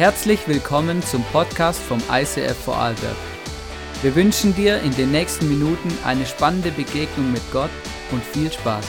Herzlich 0.00 0.48
willkommen 0.48 1.02
zum 1.02 1.22
Podcast 1.24 1.78
vom 1.78 1.98
ICF 2.10 2.56
Vorarlberg. 2.64 3.18
Wir 4.00 4.16
wünschen 4.16 4.54
dir 4.54 4.80
in 4.80 4.92
den 4.92 5.10
nächsten 5.12 5.46
Minuten 5.46 5.90
eine 6.06 6.24
spannende 6.24 6.70
Begegnung 6.70 7.30
mit 7.30 7.42
Gott 7.52 7.68
und 8.10 8.24
viel 8.24 8.50
Spaß. 8.50 8.86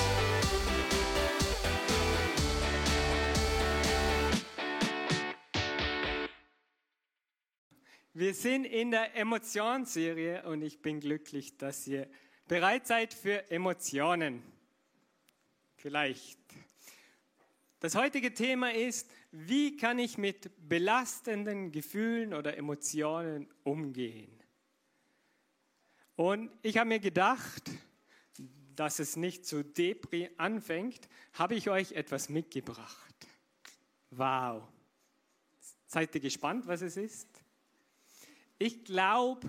Wir 8.13 8.33
sind 8.33 8.63
in 8.63 8.91
der 8.91 9.13
Emotionsserie 9.17 10.43
und 10.43 10.61
ich 10.61 10.81
bin 10.81 11.01
glücklich, 11.01 11.57
dass 11.57 11.85
ihr 11.87 12.07
bereit 12.47 12.87
seid 12.87 13.13
für 13.13 13.51
Emotionen. 13.51 14.41
Vielleicht. 15.75 16.39
Das 17.81 17.95
heutige 17.95 18.33
Thema 18.33 18.73
ist, 18.73 19.09
wie 19.31 19.77
kann 19.77 19.97
ich 19.97 20.17
mit 20.17 20.51
belastenden 20.67 21.71
Gefühlen 21.71 22.33
oder 22.33 22.57
Emotionen 22.57 23.47
umgehen? 23.63 24.31
Und 26.15 26.51
ich 26.61 26.77
habe 26.77 26.89
mir 26.89 26.99
gedacht, 26.99 27.71
dass 28.75 28.99
es 28.99 29.15
nicht 29.15 29.45
zu 29.45 29.63
Depri 29.63 30.29
anfängt, 30.37 31.07
habe 31.33 31.55
ich 31.55 31.69
euch 31.69 31.93
etwas 31.93 32.29
mitgebracht. 32.29 33.15
Wow. 34.11 34.67
Seid 35.87 36.13
ihr 36.15 36.21
gespannt, 36.21 36.67
was 36.67 36.81
es 36.81 36.97
ist? 36.97 37.27
Ich 38.59 38.83
glaube, 38.83 39.47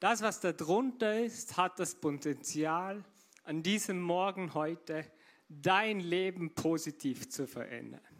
das, 0.00 0.22
was 0.22 0.40
da 0.40 0.52
drunter 0.52 1.20
ist, 1.20 1.56
hat 1.56 1.78
das 1.78 1.94
Potenzial, 1.94 3.04
an 3.44 3.62
diesem 3.62 4.00
Morgen 4.00 4.54
heute 4.54 5.04
dein 5.48 6.00
Leben 6.00 6.54
positiv 6.54 7.28
zu 7.28 7.46
verändern. 7.46 8.13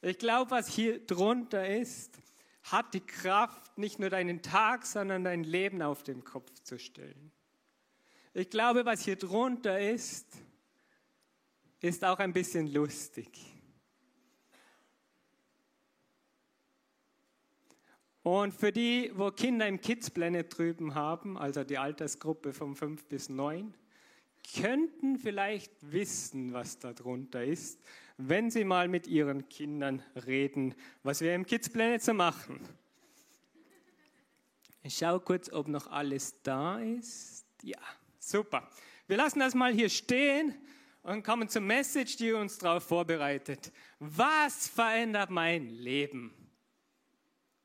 Ich 0.00 0.18
glaube, 0.18 0.52
was 0.52 0.68
hier 0.68 1.04
drunter 1.04 1.66
ist, 1.68 2.18
hat 2.64 2.94
die 2.94 3.00
Kraft, 3.00 3.78
nicht 3.78 3.98
nur 3.98 4.10
deinen 4.10 4.42
Tag, 4.42 4.86
sondern 4.86 5.24
dein 5.24 5.42
Leben 5.42 5.82
auf 5.82 6.02
den 6.02 6.24
Kopf 6.24 6.52
zu 6.62 6.78
stellen. 6.78 7.32
Ich 8.34 8.50
glaube, 8.50 8.84
was 8.84 9.04
hier 9.04 9.16
drunter 9.16 9.80
ist, 9.80 10.26
ist 11.80 12.04
auch 12.04 12.18
ein 12.18 12.32
bisschen 12.32 12.72
lustig. 12.72 13.28
Und 18.22 18.52
für 18.52 18.72
die, 18.72 19.10
wo 19.14 19.30
Kinder 19.30 19.66
im 19.66 19.80
Kids 19.80 20.10
Planet 20.10 20.56
drüben 20.56 20.94
haben, 20.94 21.38
also 21.38 21.64
die 21.64 21.78
Altersgruppe 21.78 22.52
von 22.52 22.76
5 22.76 23.06
bis 23.06 23.28
9, 23.28 23.74
könnten 24.54 25.18
vielleicht 25.18 25.72
wissen, 25.80 26.52
was 26.52 26.78
darunter 26.78 27.44
ist, 27.44 27.80
wenn 28.16 28.50
sie 28.50 28.64
mal 28.64 28.88
mit 28.88 29.06
ihren 29.06 29.48
Kindern 29.48 30.02
reden, 30.26 30.74
was 31.02 31.20
wir 31.20 31.34
im 31.34 31.46
Kids 31.46 31.68
Planet 31.68 32.02
so 32.02 32.14
machen. 32.14 32.60
Ich 34.82 34.96
schaue 34.96 35.20
kurz, 35.20 35.52
ob 35.52 35.68
noch 35.68 35.86
alles 35.88 36.40
da 36.42 36.78
ist. 36.80 37.44
Ja, 37.62 37.80
super. 38.18 38.68
Wir 39.06 39.16
lassen 39.16 39.40
das 39.40 39.54
mal 39.54 39.72
hier 39.72 39.88
stehen 39.88 40.54
und 41.02 41.22
kommen 41.22 41.48
zur 41.48 41.62
Message, 41.62 42.16
die 42.16 42.32
uns 42.32 42.58
darauf 42.58 42.84
vorbereitet. 42.84 43.72
Was 43.98 44.68
verändert 44.68 45.30
mein 45.30 45.68
Leben? 45.68 46.34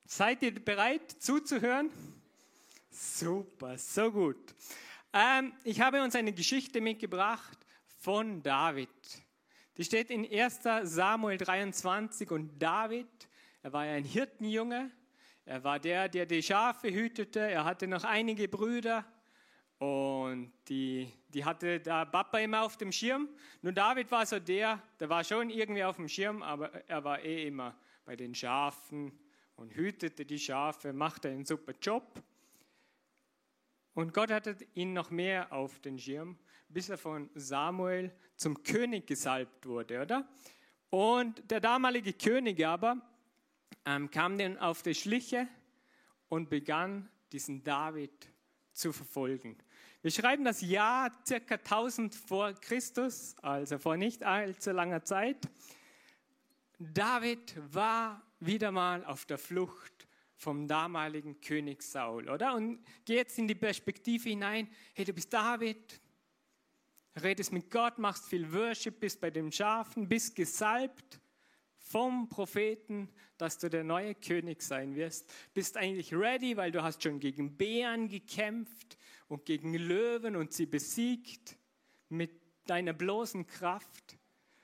Seid 0.05 0.43
ihr 0.43 0.53
bereit 0.53 1.11
zuzuhören? 1.19 1.89
Super, 2.89 3.77
so 3.77 4.11
gut. 4.11 4.53
Ähm, 5.15 5.53
ich 5.63 5.79
habe 5.79 6.01
uns 6.01 6.15
eine 6.15 6.33
Geschichte 6.33 6.81
mitgebracht 6.81 7.59
von 7.99 8.41
David. 8.41 8.89
Die 9.77 9.83
steht 9.83 10.09
in 10.09 10.25
1 10.25 10.61
Samuel 10.83 11.37
23 11.37 12.31
und 12.31 12.57
David, 12.57 13.07
er 13.61 13.73
war 13.73 13.85
ja 13.85 13.93
ein 13.93 14.05
Hirtenjunge, 14.05 14.89
er 15.45 15.63
war 15.63 15.79
der, 15.79 16.09
der 16.09 16.25
die 16.25 16.41
Schafe 16.41 16.91
hütete, 16.91 17.41
er 17.41 17.63
hatte 17.63 17.85
noch 17.85 18.03
einige 18.03 18.47
Brüder 18.47 19.05
und 19.77 20.51
die, 20.67 21.07
die 21.27 21.45
hatte 21.45 21.79
da 21.79 22.05
Papa 22.05 22.39
immer 22.39 22.63
auf 22.63 22.77
dem 22.77 22.91
Schirm. 22.91 23.29
Nun 23.61 23.75
David 23.75 24.09
war 24.09 24.25
so 24.25 24.39
der, 24.39 24.81
der 24.99 25.09
war 25.09 25.23
schon 25.23 25.51
irgendwie 25.51 25.83
auf 25.83 25.97
dem 25.97 26.09
Schirm, 26.09 26.41
aber 26.41 26.73
er 26.89 27.03
war 27.03 27.21
eh 27.21 27.45
immer 27.45 27.77
bei 28.03 28.15
den 28.15 28.33
Schafen 28.33 29.11
und 29.57 29.75
hütete 29.75 30.25
die 30.25 30.39
Schafe, 30.39 30.91
machte 30.91 31.29
einen 31.29 31.45
super 31.45 31.73
Job. 31.79 32.23
Und 33.93 34.13
Gott 34.13 34.31
hatte 34.31 34.57
ihn 34.73 34.93
noch 34.93 35.11
mehr 35.11 35.51
auf 35.51 35.79
den 35.79 35.99
Schirm, 35.99 36.37
bis 36.69 36.89
er 36.89 36.97
von 36.97 37.29
Samuel 37.35 38.11
zum 38.35 38.63
König 38.63 39.05
gesalbt 39.07 39.65
wurde, 39.65 40.01
oder? 40.01 40.27
Und 40.89 41.49
der 41.49 41.59
damalige 41.59 42.13
König 42.13 42.65
aber 42.65 42.97
ähm, 43.85 44.09
kam 44.09 44.37
dann 44.37 44.57
auf 44.57 44.81
die 44.81 44.95
Schliche 44.95 45.47
und 46.29 46.49
begann 46.49 47.09
diesen 47.31 47.63
David 47.63 48.29
zu 48.73 48.91
verfolgen. 48.91 49.57
Wir 50.01 50.11
schreiben 50.11 50.43
das 50.43 50.61
Jahr 50.61 51.11
circa 51.25 51.55
1000 51.55 52.13
vor 52.15 52.53
Christus, 52.53 53.35
also 53.41 53.77
vor 53.77 53.95
nicht 53.95 54.23
allzu 54.23 54.71
langer 54.71 55.03
Zeit. 55.03 55.37
David 56.77 57.55
war 57.73 58.21
wieder 58.39 58.71
mal 58.71 59.05
auf 59.05 59.25
der 59.25 59.37
Flucht 59.37 59.92
vom 60.35 60.67
damaligen 60.67 61.39
König 61.41 61.81
Saul, 61.81 62.29
oder? 62.29 62.55
Und 62.55 62.83
geh 63.05 63.15
jetzt 63.15 63.37
in 63.37 63.47
die 63.47 63.55
Perspektive 63.55 64.29
hinein, 64.29 64.67
hey, 64.93 65.05
du 65.05 65.13
bist 65.13 65.31
David, 65.31 66.01
redest 67.21 67.51
mit 67.51 67.69
Gott, 67.69 67.97
machst 67.97 68.25
viel 68.25 68.51
Worship, 68.51 68.99
bist 68.99 69.21
bei 69.21 69.29
den 69.29 69.51
Schafen, 69.51 70.07
bist 70.07 70.35
gesalbt 70.35 71.19
vom 71.77 72.27
Propheten, 72.29 73.09
dass 73.37 73.59
du 73.59 73.69
der 73.69 73.83
neue 73.83 74.15
König 74.15 74.61
sein 74.61 74.95
wirst. 74.95 75.31
Bist 75.53 75.77
eigentlich 75.77 76.13
ready, 76.13 76.57
weil 76.57 76.71
du 76.71 76.81
hast 76.81 77.03
schon 77.03 77.19
gegen 77.19 77.55
Bären 77.55 78.07
gekämpft 78.07 78.97
und 79.27 79.45
gegen 79.45 79.73
Löwen 79.73 80.35
und 80.35 80.53
sie 80.53 80.65
besiegt 80.65 81.57
mit 82.09 82.31
deiner 82.65 82.93
bloßen 82.93 83.45
Kraft 83.45 84.17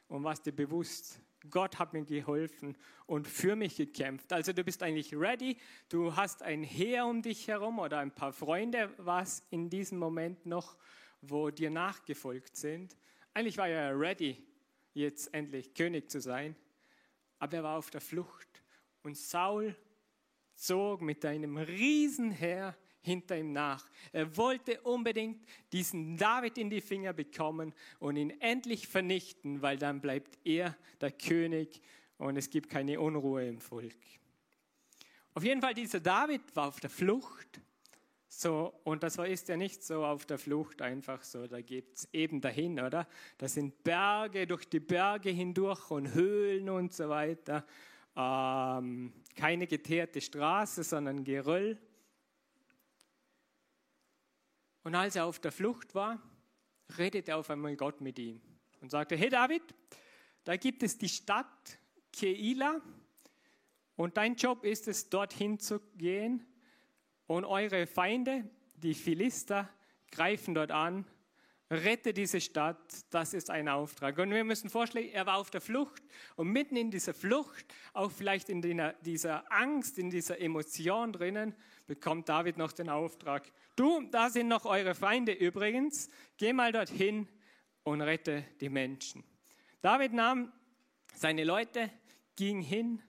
und 0.07 0.23
warst 0.23 0.45
dir 0.45 0.53
bewusst, 0.53 1.19
Gott 1.49 1.79
hat 1.79 1.93
mir 1.93 2.03
geholfen 2.03 2.77
und 3.05 3.27
für 3.27 3.55
mich 3.55 3.77
gekämpft. 3.77 4.33
Also 4.33 4.51
du 4.53 4.63
bist 4.63 4.83
eigentlich 4.83 5.15
ready, 5.15 5.57
du 5.87 6.15
hast 6.15 6.43
ein 6.43 6.63
Heer 6.63 7.05
um 7.05 7.21
dich 7.21 7.47
herum 7.47 7.79
oder 7.79 7.99
ein 7.99 8.13
paar 8.13 8.33
Freunde, 8.33 8.91
was 8.97 9.43
in 9.49 9.69
diesem 9.69 9.99
Moment 9.99 10.45
noch, 10.45 10.75
wo 11.21 11.49
dir 11.49 11.69
nachgefolgt 11.69 12.55
sind. 12.55 12.97
Eigentlich 13.33 13.57
war 13.57 13.69
er 13.69 13.97
ready, 13.97 14.43
jetzt 14.93 15.33
endlich 15.33 15.73
König 15.73 16.09
zu 16.09 16.19
sein, 16.19 16.55
aber 17.37 17.57
er 17.57 17.63
war 17.63 17.77
auf 17.77 17.89
der 17.89 18.01
Flucht 18.01 18.63
und 19.03 19.17
Saul 19.17 19.75
zog 20.55 21.01
mit 21.01 21.23
einem 21.23 21.57
Riesenheer 21.57 22.75
hinter 23.01 23.37
ihm 23.37 23.51
nach. 23.53 23.89
Er 24.11 24.35
wollte 24.37 24.81
unbedingt 24.81 25.45
diesen 25.71 26.17
David 26.17 26.57
in 26.57 26.69
die 26.69 26.81
Finger 26.81 27.13
bekommen 27.13 27.73
und 27.99 28.15
ihn 28.15 28.31
endlich 28.41 28.87
vernichten, 28.87 29.61
weil 29.61 29.77
dann 29.77 30.01
bleibt 30.01 30.37
er 30.43 30.75
der 31.01 31.11
König 31.11 31.81
und 32.17 32.37
es 32.37 32.49
gibt 32.49 32.69
keine 32.69 32.99
Unruhe 32.99 33.47
im 33.47 33.59
Volk. 33.59 33.95
Auf 35.33 35.43
jeden 35.43 35.61
Fall, 35.61 35.73
dieser 35.73 35.99
David 35.99 36.41
war 36.55 36.67
auf 36.67 36.79
der 36.79 36.89
Flucht. 36.89 37.61
So, 38.27 38.73
und 38.83 39.01
das 39.03 39.17
ist 39.17 39.49
ja 39.49 39.57
nicht 39.57 39.83
so 39.83 40.05
auf 40.05 40.25
der 40.25 40.37
Flucht 40.37 40.81
einfach 40.81 41.23
so, 41.23 41.47
da 41.47 41.61
geht 41.61 41.95
es 41.95 42.13
eben 42.13 42.41
dahin, 42.41 42.79
oder? 42.79 43.07
Das 43.37 43.55
sind 43.55 43.83
Berge, 43.83 44.45
durch 44.45 44.69
die 44.69 44.79
Berge 44.79 45.29
hindurch 45.29 45.89
und 45.89 46.13
Höhlen 46.13 46.69
und 46.69 46.93
so 46.93 47.09
weiter. 47.09 47.65
Ähm, 48.15 49.13
keine 49.35 49.65
geteerte 49.65 50.21
Straße, 50.21 50.83
sondern 50.83 51.23
Geröll. 51.23 51.79
Und 54.89 54.95
als 54.95 55.15
er 55.15 55.25
auf 55.25 55.37
der 55.37 55.51
Flucht 55.51 55.93
war, 55.93 56.19
redete 56.97 57.35
auf 57.35 57.51
einmal 57.51 57.75
Gott 57.75 58.01
mit 58.01 58.17
ihm 58.17 58.41
und 58.81 58.89
sagte, 58.89 59.15
hey 59.15 59.29
David, 59.29 59.61
da 60.43 60.57
gibt 60.57 60.81
es 60.81 60.97
die 60.97 61.09
Stadt 61.09 61.77
Keila 62.11 62.81
und 63.97 64.17
dein 64.17 64.33
Job 64.33 64.63
ist 64.63 64.87
es, 64.87 65.07
dorthin 65.07 65.59
zu 65.59 65.79
gehen. 65.95 66.43
Und 67.27 67.45
eure 67.45 67.85
Feinde, 67.85 68.49
die 68.77 68.95
Philister, 68.95 69.69
greifen 70.09 70.55
dort 70.55 70.71
an 70.71 71.05
Rette 71.71 72.13
diese 72.13 72.41
Stadt, 72.41 73.05
das 73.11 73.35
ist 73.35 73.51
ein 73.51 73.69
Auftrag. 73.69 74.17
Und 74.17 74.31
wir 74.31 74.43
müssen 74.43 74.71
vorstellen, 74.71 75.09
er 75.09 75.27
war 75.27 75.37
auf 75.37 75.51
der 75.51 75.61
Flucht 75.61 76.01
und 76.35 76.47
mitten 76.47 76.75
in 76.75 76.89
dieser 76.89 77.13
Flucht, 77.13 77.63
auch 77.93 78.11
vielleicht 78.11 78.49
in 78.49 78.61
dieser 79.01 79.51
Angst, 79.51 79.99
in 79.99 80.09
dieser 80.09 80.41
Emotion 80.41 81.13
drinnen, 81.13 81.55
bekommt 81.85 82.27
David 82.27 82.57
noch 82.57 82.71
den 82.71 82.89
Auftrag. 82.89 83.51
Du, 83.75 84.01
da 84.09 84.31
sind 84.31 84.47
noch 84.47 84.65
eure 84.65 84.95
Feinde 84.95 85.31
übrigens, 85.31 86.09
geh 86.37 86.53
mal 86.53 86.71
dorthin 86.71 87.27
und 87.83 88.01
rette 88.01 88.45
die 88.59 88.69
Menschen. 88.69 89.23
David 89.83 90.13
nahm 90.13 90.51
seine 91.13 91.43
Leute, 91.43 91.91
ging 92.35 92.61
hin 92.61 93.03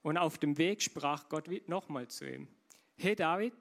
und 0.00 0.16
auf 0.16 0.38
dem 0.38 0.56
Weg 0.56 0.80
sprach 0.80 1.28
Gott 1.28 1.50
nochmal 1.68 2.08
zu 2.08 2.26
ihm. 2.26 2.48
Hey 2.96 3.14
David, 3.14 3.54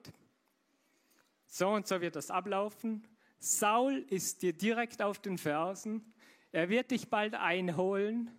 so 1.45 1.69
und 1.69 1.87
so 1.87 1.99
wird 1.99 2.15
das 2.15 2.31
ablaufen 2.31 3.05
Saul 3.43 4.05
ist 4.09 4.43
dir 4.43 4.53
direkt 4.53 5.01
auf 5.01 5.17
den 5.17 5.39
Fersen. 5.39 6.13
Er 6.51 6.69
wird 6.69 6.91
dich 6.91 7.09
bald 7.09 7.33
einholen 7.33 8.29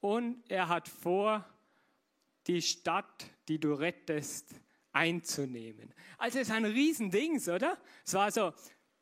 und 0.00 0.44
er 0.50 0.68
hat 0.68 0.86
vor, 0.86 1.48
die 2.46 2.60
Stadt, 2.60 3.24
die 3.48 3.58
du 3.58 3.72
rettest, 3.72 4.54
einzunehmen. 4.92 5.94
Also 6.18 6.40
es 6.40 6.48
ist 6.48 6.54
ein 6.54 6.66
Riesending, 6.66 7.40
oder? 7.48 7.78
Es 8.04 8.12
war 8.12 8.30
so, 8.30 8.52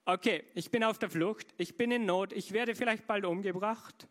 okay, 0.04 0.44
ich 0.54 0.70
bin 0.70 0.84
auf 0.84 1.00
der 1.00 1.10
Flucht, 1.10 1.52
ich 1.58 1.76
bin 1.76 1.90
in 1.90 2.06
Not, 2.06 2.32
ich 2.32 2.52
werde 2.52 2.76
vielleicht 2.76 3.08
bald 3.08 3.24
umgebracht. 3.24 4.06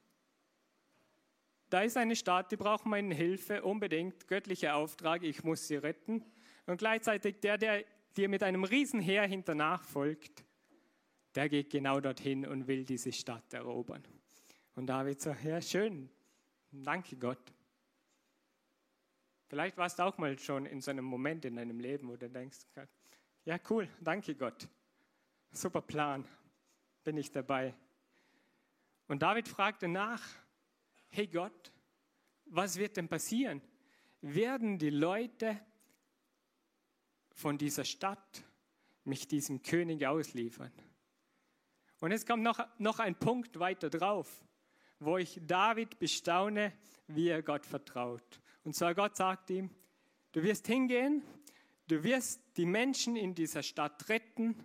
Da 1.70 1.84
ist 1.84 1.96
eine 1.96 2.18
Stadt, 2.18 2.52
die 2.52 2.58
braucht 2.58 2.86
meine 2.86 3.16
Hilfe, 3.16 3.64
unbedingt, 3.64 4.28
göttlicher 4.28 4.76
Auftrag, 4.76 5.24
ich 5.24 5.46
muss 5.46 5.66
sie 5.70 5.78
retten. 5.78 6.26
Und 6.66 6.78
gleichzeitig 6.78 7.40
der, 7.40 7.58
der 7.58 7.86
dir 8.18 8.28
mit 8.28 8.44
einem 8.44 8.66
Riesenheer 8.66 9.26
hinternach 9.26 9.86
folgt, 9.86 10.44
der 11.36 11.50
geht 11.50 11.70
genau 11.70 12.00
dorthin 12.00 12.46
und 12.46 12.68
will 12.68 12.84
diese 12.84 13.12
Stadt 13.12 13.54
erobern. 13.54 14.04
Und 14.76 14.88
David 14.88 15.22
sagt, 15.22 15.44
ja 15.44 15.62
schön, 15.62 16.10
danke 16.72 17.16
Gott. 17.18 17.54
Vielleicht 19.48 19.78
warst 19.78 20.00
du 20.00 20.04
auch 20.04 20.18
mal 20.18 20.38
schon 20.40 20.66
in 20.66 20.80
so 20.82 20.92
einem 20.92 21.06
Moment 21.06 21.44
in 21.46 21.56
deinem 21.58 21.80
Leben, 21.80 22.08
wo 22.08 22.16
du 22.16 22.30
denkst, 22.30 22.60
ja 23.44 23.60
cool, 23.70 23.90
danke 24.00 24.36
Gott. 24.36 24.68
Super 25.52 25.82
Plan, 25.82 26.26
bin 27.04 27.18
ich 27.18 27.32
dabei. 27.32 27.74
Und 29.08 29.22
David 29.22 29.48
fragte 29.50 29.90
nach, 29.90 30.22
hey 31.10 31.28
Gott, 31.28 31.74
was 32.46 32.78
wird 32.78 32.96
denn 32.96 33.10
passieren? 33.10 33.62
Werden 34.22 34.78
die 34.78 34.90
Leute 34.90 35.60
von 37.34 37.58
dieser 37.58 37.84
Stadt 37.84 38.44
mich 39.04 39.28
diesem 39.28 39.62
König 39.64 40.06
ausliefern? 40.06 40.72
Und 42.02 42.12
es 42.12 42.26
kommt 42.26 42.44
noch, 42.44 42.60
noch 42.80 43.00
ein 43.00 43.16
Punkt 43.16 43.60
weiter 43.60 43.90
drauf, 43.90 44.44
wo 45.00 45.18
ich 45.18 45.40
David 45.46 46.00
bestaune, 46.00 46.74
wie 47.08 47.30
er 47.30 47.44
Gott 47.44 47.66
vertraut. 47.66 48.42
Und 48.64 48.76
zwar 48.76 48.96
Gott 48.96 49.16
sagt 49.16 49.52
ihm, 49.52 49.70
du 50.32 50.42
wirst 50.42 50.66
hingehen, 50.66 51.22
du 51.88 52.04
wirst 52.04 52.42
die 52.58 52.66
Menschen 52.66 53.16
in 53.16 53.36
dieser 53.36 53.62
Stadt 53.62 54.10
retten 54.10 54.56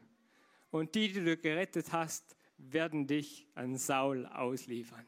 und 0.71 0.95
die, 0.95 1.13
die 1.13 1.25
du 1.25 1.37
gerettet 1.37 1.93
hast, 1.93 2.37
werden 2.57 3.07
dich 3.07 3.47
an 3.55 3.77
Saul 3.77 4.25
ausliefern. 4.27 5.07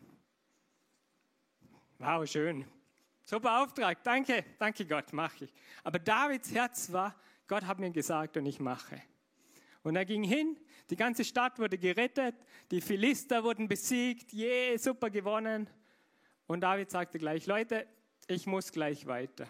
Wow, 1.98 2.28
schön. 2.28 2.66
Super 3.24 3.62
Auftrag. 3.62 4.04
Danke, 4.04 4.44
danke 4.58 4.84
Gott, 4.84 5.14
mache 5.14 5.46
ich. 5.46 5.52
Aber 5.82 5.98
Davids 5.98 6.52
Herz 6.52 6.92
war, 6.92 7.14
Gott 7.46 7.64
hat 7.64 7.78
mir 7.78 7.90
gesagt 7.90 8.36
und 8.36 8.44
ich 8.44 8.60
mache. 8.60 9.00
Und 9.82 9.96
er 9.96 10.04
ging 10.04 10.22
hin, 10.22 10.58
die 10.90 10.96
ganze 10.96 11.24
Stadt 11.24 11.58
wurde 11.58 11.78
gerettet, 11.78 12.34
die 12.70 12.80
Philister 12.80 13.44
wurden 13.44 13.68
besiegt, 13.68 14.32
je, 14.32 14.70
yeah, 14.70 14.78
super 14.78 15.10
gewonnen. 15.10 15.68
Und 16.46 16.60
David 16.60 16.90
sagte 16.90 17.18
gleich, 17.18 17.46
Leute, 17.46 17.86
ich 18.26 18.46
muss 18.46 18.72
gleich 18.72 19.06
weiter. 19.06 19.48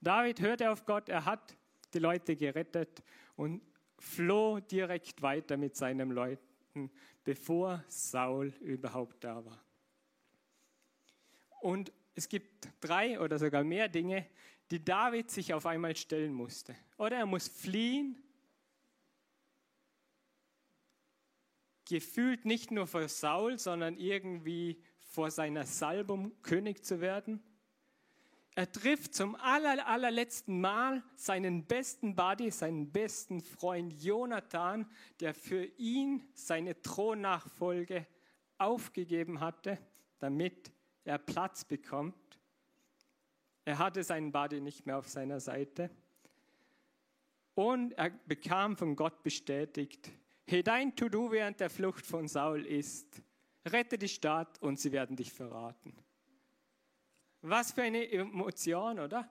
David 0.00 0.40
hörte 0.40 0.70
auf 0.70 0.84
Gott, 0.84 1.08
er 1.08 1.24
hat 1.24 1.56
die 1.94 1.98
Leute 1.98 2.34
gerettet 2.36 3.02
und 3.36 3.62
floh 3.98 4.58
direkt 4.60 5.22
weiter 5.22 5.56
mit 5.56 5.76
seinen 5.76 6.10
Leuten, 6.10 6.90
bevor 7.22 7.84
Saul 7.88 8.52
überhaupt 8.60 9.22
da 9.22 9.44
war. 9.44 9.62
Und 11.60 11.92
es 12.14 12.28
gibt 12.28 12.68
drei 12.80 13.20
oder 13.20 13.38
sogar 13.38 13.62
mehr 13.62 13.88
Dinge, 13.88 14.26
die 14.70 14.84
David 14.84 15.30
sich 15.30 15.54
auf 15.54 15.66
einmal 15.66 15.94
stellen 15.94 16.32
musste. 16.32 16.74
Oder 16.96 17.18
er 17.18 17.26
muss 17.26 17.46
fliehen, 17.46 18.20
gefühlt 21.92 22.46
nicht 22.46 22.70
nur 22.70 22.86
vor 22.86 23.06
Saul, 23.06 23.58
sondern 23.58 23.98
irgendwie 23.98 24.82
vor 24.98 25.30
seiner 25.30 25.66
Salbung 25.66 26.32
König 26.40 26.82
zu 26.86 27.02
werden. 27.02 27.42
Er 28.54 28.72
trifft 28.72 29.14
zum 29.14 29.34
aller, 29.34 29.86
allerletzten 29.86 30.58
Mal 30.58 31.02
seinen 31.16 31.66
besten 31.66 32.16
Buddy, 32.16 32.50
seinen 32.50 32.90
besten 32.90 33.42
Freund 33.42 33.92
Jonathan, 33.92 34.90
der 35.20 35.34
für 35.34 35.66
ihn 35.76 36.26
seine 36.32 36.80
Thronnachfolge 36.80 38.06
aufgegeben 38.56 39.40
hatte, 39.40 39.76
damit 40.18 40.72
er 41.04 41.18
Platz 41.18 41.66
bekommt. 41.66 42.38
Er 43.66 43.76
hatte 43.76 44.02
seinen 44.02 44.32
Buddy 44.32 44.62
nicht 44.62 44.86
mehr 44.86 44.96
auf 44.96 45.10
seiner 45.10 45.40
Seite. 45.40 45.90
Und 47.54 47.92
er 47.98 48.08
bekam 48.26 48.78
von 48.78 48.96
Gott 48.96 49.22
bestätigt, 49.22 50.10
hey, 50.46 50.62
dein 50.62 50.94
To-Do 50.96 51.30
während 51.30 51.60
der 51.60 51.70
Flucht 51.70 52.06
von 52.06 52.28
Saul 52.28 52.66
ist, 52.66 53.22
rette 53.64 53.98
die 53.98 54.08
Stadt 54.08 54.60
und 54.60 54.78
sie 54.80 54.92
werden 54.92 55.16
dich 55.16 55.32
verraten. 55.32 55.96
Was 57.42 57.72
für 57.72 57.82
eine 57.82 58.10
Emotion, 58.10 59.00
oder? 59.00 59.28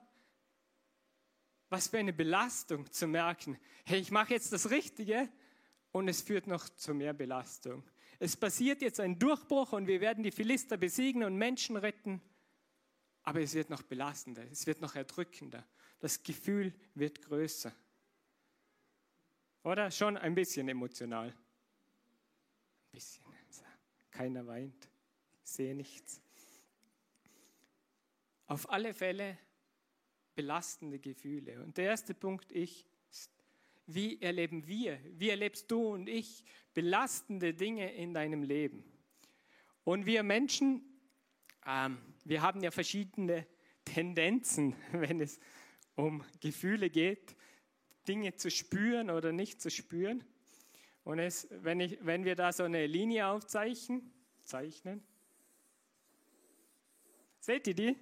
Was 1.70 1.88
für 1.88 1.98
eine 1.98 2.12
Belastung 2.12 2.90
zu 2.90 3.06
merken, 3.06 3.58
hey, 3.84 3.98
ich 3.98 4.10
mache 4.10 4.34
jetzt 4.34 4.52
das 4.52 4.70
Richtige 4.70 5.28
und 5.90 6.08
es 6.08 6.20
führt 6.20 6.46
noch 6.46 6.68
zu 6.68 6.94
mehr 6.94 7.14
Belastung. 7.14 7.82
Es 8.18 8.36
passiert 8.36 8.82
jetzt 8.82 9.00
ein 9.00 9.18
Durchbruch 9.18 9.72
und 9.72 9.86
wir 9.86 10.00
werden 10.00 10.22
die 10.22 10.30
Philister 10.30 10.76
besiegen 10.76 11.24
und 11.24 11.36
Menschen 11.36 11.76
retten, 11.76 12.20
aber 13.22 13.40
es 13.40 13.54
wird 13.54 13.70
noch 13.70 13.82
belastender, 13.82 14.44
es 14.50 14.66
wird 14.66 14.80
noch 14.80 14.94
erdrückender. 14.94 15.66
Das 16.00 16.22
Gefühl 16.22 16.74
wird 16.94 17.22
größer. 17.22 17.72
Oder 19.64 19.90
schon 19.90 20.16
ein 20.16 20.34
bisschen 20.34 20.68
emotional. 20.68 21.28
Ein 21.28 21.34
bisschen. 22.90 23.22
Keiner 24.10 24.46
weint. 24.46 24.88
Ich 25.44 25.50
sehe 25.50 25.74
nichts. 25.74 26.20
Auf 28.46 28.70
alle 28.70 28.92
Fälle 28.92 29.38
belastende 30.34 30.98
Gefühle. 30.98 31.62
Und 31.62 31.76
der 31.78 31.86
erste 31.86 32.14
Punkt 32.14 32.52
ist, 32.52 32.86
wie 33.86 34.20
erleben 34.20 34.66
wir, 34.66 35.00
wie 35.18 35.30
erlebst 35.30 35.70
du 35.70 35.94
und 35.94 36.08
ich 36.08 36.44
belastende 36.74 37.54
Dinge 37.54 37.92
in 37.94 38.14
deinem 38.14 38.42
Leben? 38.42 38.84
Und 39.84 40.06
wir 40.06 40.22
Menschen, 40.22 40.84
ähm, 41.66 41.98
wir 42.24 42.42
haben 42.42 42.62
ja 42.62 42.70
verschiedene 42.70 43.46
Tendenzen, 43.84 44.76
wenn 44.92 45.20
es 45.20 45.40
um 45.96 46.24
Gefühle 46.40 46.90
geht, 46.90 47.34
Dinge 48.08 48.34
zu 48.36 48.50
spüren 48.50 49.10
oder 49.10 49.32
nicht 49.32 49.60
zu 49.60 49.70
spüren. 49.70 50.24
Und 51.04 51.18
es, 51.18 51.48
wenn, 51.50 51.80
ich, 51.80 51.98
wenn 52.04 52.24
wir 52.24 52.36
da 52.36 52.52
so 52.52 52.62
eine 52.64 52.86
Linie 52.86 53.26
aufzeichnen, 53.26 54.12
zeichnen, 54.44 55.02
seht 57.40 57.66
ihr 57.66 57.74
die? 57.74 57.96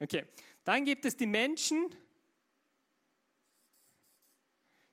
Okay, 0.00 0.24
dann 0.64 0.84
gibt 0.84 1.04
es 1.04 1.16
die 1.16 1.26
Menschen, 1.26 1.94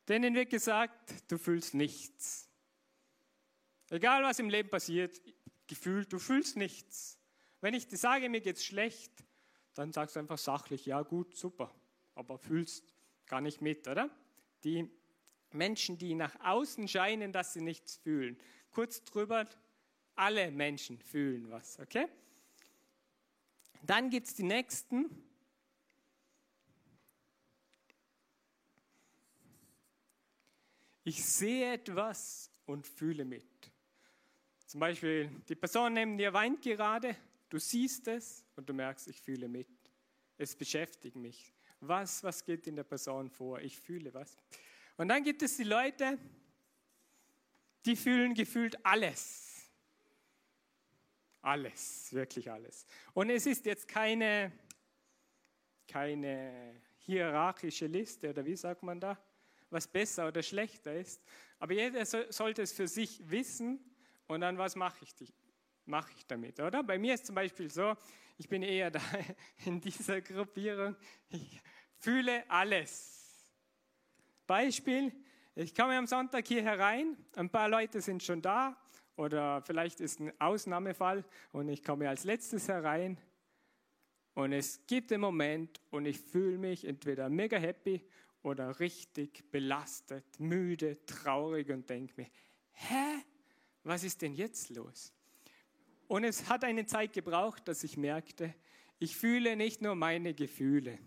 denen 0.08 0.36
wird 0.36 0.50
gesagt, 0.50 1.32
du 1.32 1.38
fühlst 1.38 1.74
nichts. 1.74 2.50
Egal 3.90 4.24
was 4.24 4.40
im 4.40 4.50
Leben 4.50 4.70
passiert, 4.70 5.22
gefühlt, 5.68 6.14
du 6.14 6.20
fühlst 6.20 6.56
nichts. 6.56 7.18
Wenn 7.62 7.74
ich 7.74 7.88
dir 7.88 7.98
sage, 7.98 8.30
mir 8.30 8.42
geht's 8.42 8.64
schlecht, 8.64 9.12
dann 9.74 9.92
sagst 9.94 10.16
du 10.16 10.20
einfach 10.20 10.38
sachlich, 10.38 10.86
ja 10.86 11.02
gut, 11.02 11.36
super, 11.36 11.74
aber 12.16 12.38
fühlst 12.38 12.94
gar 13.32 13.40
nicht 13.40 13.62
mit, 13.62 13.88
oder? 13.88 14.10
Die 14.66 14.92
Menschen, 15.52 15.98
die 15.98 16.16
nach 16.16 16.36
außen 16.42 16.86
scheinen, 16.90 17.32
dass 17.32 17.54
sie 17.54 17.62
nichts 17.62 17.96
fühlen. 17.96 18.38
Kurz 18.72 19.04
drüber, 19.06 19.48
alle 20.16 20.52
Menschen 20.52 21.00
fühlen 21.00 21.50
was, 21.50 21.80
okay? 21.80 22.08
Dann 23.84 24.10
gibt 24.10 24.28
es 24.28 24.36
die 24.36 24.44
nächsten. 24.44 25.10
Ich 31.06 31.24
sehe 31.24 31.74
etwas 31.74 32.52
und 32.66 32.86
fühle 32.86 33.24
mit. 33.24 33.72
Zum 34.66 34.82
Beispiel, 34.82 35.30
die 35.48 35.56
Person 35.56 35.94
neben 35.94 36.18
dir 36.18 36.34
weint 36.34 36.62
gerade, 36.62 37.16
du 37.48 37.60
siehst 37.60 38.10
es 38.10 38.46
und 38.58 38.68
du 38.68 38.74
merkst, 38.74 39.08
ich 39.08 39.22
fühle 39.22 39.48
mit. 39.48 39.70
Es 40.38 40.54
beschäftigt 40.54 41.16
mich. 41.16 41.54
Was, 41.82 42.24
was 42.24 42.44
geht 42.44 42.68
in 42.68 42.76
der 42.76 42.84
Person 42.84 43.30
vor? 43.30 43.60
Ich 43.60 43.78
fühle 43.80 44.14
was. 44.14 44.38
Und 44.98 45.08
dann 45.08 45.24
gibt 45.24 45.42
es 45.42 45.58
die 45.58 45.64
Leute, 45.64 46.18
die 47.86 47.96
fühlen 47.96 48.34
gefühlt 48.34 48.86
alles. 48.86 49.70
Alles, 51.42 52.14
wirklich 52.14 52.52
alles. 52.52 52.86
Und 53.14 53.32
es 53.32 53.48
ist 53.48 53.66
jetzt 53.66 53.88
keine, 53.88 54.52
keine 55.88 56.80
hierarchische 57.00 57.88
Liste 57.88 58.30
oder 58.30 58.46
wie 58.46 58.56
sagt 58.56 58.84
man 58.84 59.00
da, 59.00 59.18
was 59.72 59.88
besser 59.88 60.28
oder 60.28 60.44
schlechter 60.44 60.94
ist. 60.94 61.24
Aber 61.58 61.74
jeder 61.74 62.06
sollte 62.06 62.62
es 62.62 62.72
für 62.72 62.88
sich 62.88 63.28
wissen 63.28 63.80
und 64.28 64.42
dann 64.42 64.58
was 64.60 64.76
mache 64.76 65.04
ich, 65.04 65.16
mache 65.86 66.12
ich 66.16 66.28
damit, 66.28 66.60
oder? 66.60 66.84
Bei 66.84 67.00
mir 67.00 67.16
ist 67.16 67.26
zum 67.26 67.34
Beispiel 67.34 67.72
so, 67.72 67.96
ich 68.42 68.50
bin 68.50 68.64
eher 68.64 68.90
da 68.90 69.00
in 69.66 69.80
dieser 69.80 70.20
Gruppierung, 70.20 70.96
ich 71.30 71.62
fühle 72.00 72.44
alles. 72.50 73.54
Beispiel, 74.48 75.14
ich 75.54 75.76
komme 75.76 75.96
am 75.96 76.08
Sonntag 76.08 76.48
hier 76.48 76.64
herein, 76.64 77.16
ein 77.36 77.52
paar 77.52 77.70
Leute 77.70 78.02
sind 78.02 78.24
schon 78.24 78.42
da, 78.42 78.76
oder 79.16 79.62
vielleicht 79.62 80.02
ist 80.02 80.20
ein 80.22 80.34
Ausnahmefall 80.42 81.24
und 81.52 81.70
ich 81.70 81.84
komme 81.84 82.10
als 82.10 82.24
letztes 82.24 82.68
herein. 82.68 83.20
Und 84.34 84.54
es 84.54 84.88
gibt 84.88 85.12
den 85.12 85.22
Moment 85.22 85.80
und 85.92 86.08
ich 86.08 86.20
fühle 86.20 86.58
mich 86.58 86.86
entweder 86.86 87.30
mega 87.30 87.58
happy 87.60 88.04
oder 88.42 88.80
richtig 88.80 89.52
belastet, 89.52 90.40
müde, 90.40 91.06
traurig 91.06 91.70
und 91.70 91.88
denke 91.88 92.14
mir, 92.18 92.28
hä, 92.72 93.24
was 93.84 94.04
ist 94.04 94.24
denn 94.24 94.34
jetzt 94.34 94.72
los? 94.72 95.14
Und 96.12 96.26
es 96.26 96.50
hat 96.50 96.66
eine 96.66 96.86
Zeit 96.86 97.14
gebraucht, 97.14 97.70
dass 97.70 97.86
ich 97.86 97.96
merkte, 97.96 98.54
ich 99.00 99.16
fühle 99.16 99.56
nicht 99.56 99.82
nur 99.82 99.96
meine 99.96 100.34
Gefühle. 100.34 101.00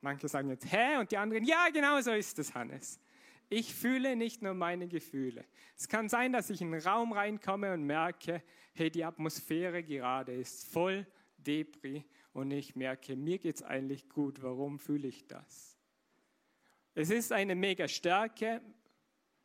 Manche 0.00 0.28
sagen 0.28 0.48
jetzt, 0.48 0.70
hä? 0.70 0.98
Und 0.98 1.10
die 1.10 1.16
anderen, 1.16 1.42
ja, 1.42 1.70
genau 1.72 2.00
so 2.00 2.12
ist 2.12 2.38
es, 2.38 2.54
Hannes. 2.54 3.00
Ich 3.48 3.74
fühle 3.74 4.14
nicht 4.14 4.42
nur 4.42 4.54
meine 4.54 4.86
Gefühle. 4.86 5.44
Es 5.76 5.88
kann 5.88 6.08
sein, 6.08 6.32
dass 6.32 6.50
ich 6.50 6.60
in 6.60 6.72
einen 6.72 6.82
Raum 6.82 7.10
reinkomme 7.10 7.74
und 7.74 7.82
merke, 7.82 8.44
hey, 8.74 8.92
die 8.92 9.02
Atmosphäre 9.02 9.82
gerade 9.82 10.32
ist 10.32 10.68
voll 10.68 11.04
Depri 11.36 12.04
und 12.32 12.52
ich 12.52 12.76
merke, 12.76 13.16
mir 13.16 13.38
geht 13.38 13.56
es 13.56 13.62
eigentlich 13.64 14.08
gut. 14.08 14.40
Warum 14.40 14.78
fühle 14.78 15.08
ich 15.08 15.26
das? 15.26 15.76
Es 16.94 17.10
ist 17.10 17.32
eine 17.32 17.56
mega 17.56 17.88
Stärke, 17.88 18.60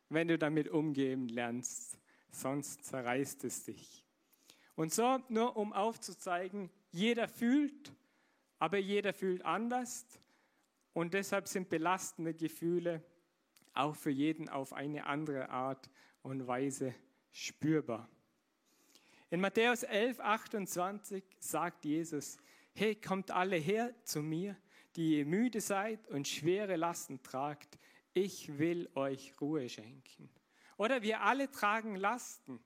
wenn 0.08 0.28
du 0.28 0.38
damit 0.38 0.68
umgehen 0.68 1.26
lernst, 1.26 1.98
sonst 2.30 2.84
zerreißt 2.84 3.42
es 3.42 3.64
dich. 3.64 4.06
Und 4.80 4.94
so, 4.94 5.18
nur 5.28 5.58
um 5.58 5.74
aufzuzeigen, 5.74 6.70
jeder 6.90 7.28
fühlt, 7.28 7.92
aber 8.58 8.78
jeder 8.78 9.12
fühlt 9.12 9.44
anders. 9.44 10.06
Und 10.94 11.12
deshalb 11.12 11.48
sind 11.48 11.68
belastende 11.68 12.32
Gefühle 12.32 13.04
auch 13.74 13.94
für 13.94 14.08
jeden 14.08 14.48
auf 14.48 14.72
eine 14.72 15.04
andere 15.04 15.50
Art 15.50 15.90
und 16.22 16.46
Weise 16.46 16.94
spürbar. 17.30 18.08
In 19.28 19.42
Matthäus 19.42 19.82
11, 19.82 20.18
28 20.18 21.24
sagt 21.38 21.84
Jesus, 21.84 22.38
hey, 22.72 22.94
kommt 22.94 23.30
alle 23.32 23.56
her 23.56 23.94
zu 24.04 24.22
mir, 24.22 24.56
die 24.96 25.18
ihr 25.18 25.26
müde 25.26 25.60
seid 25.60 26.08
und 26.08 26.26
schwere 26.26 26.76
Lasten 26.76 27.22
tragt, 27.22 27.78
ich 28.14 28.56
will 28.56 28.88
euch 28.94 29.38
Ruhe 29.42 29.68
schenken. 29.68 30.30
Oder 30.78 31.02
wir 31.02 31.20
alle 31.20 31.50
tragen 31.50 31.96
Lasten. 31.96 32.58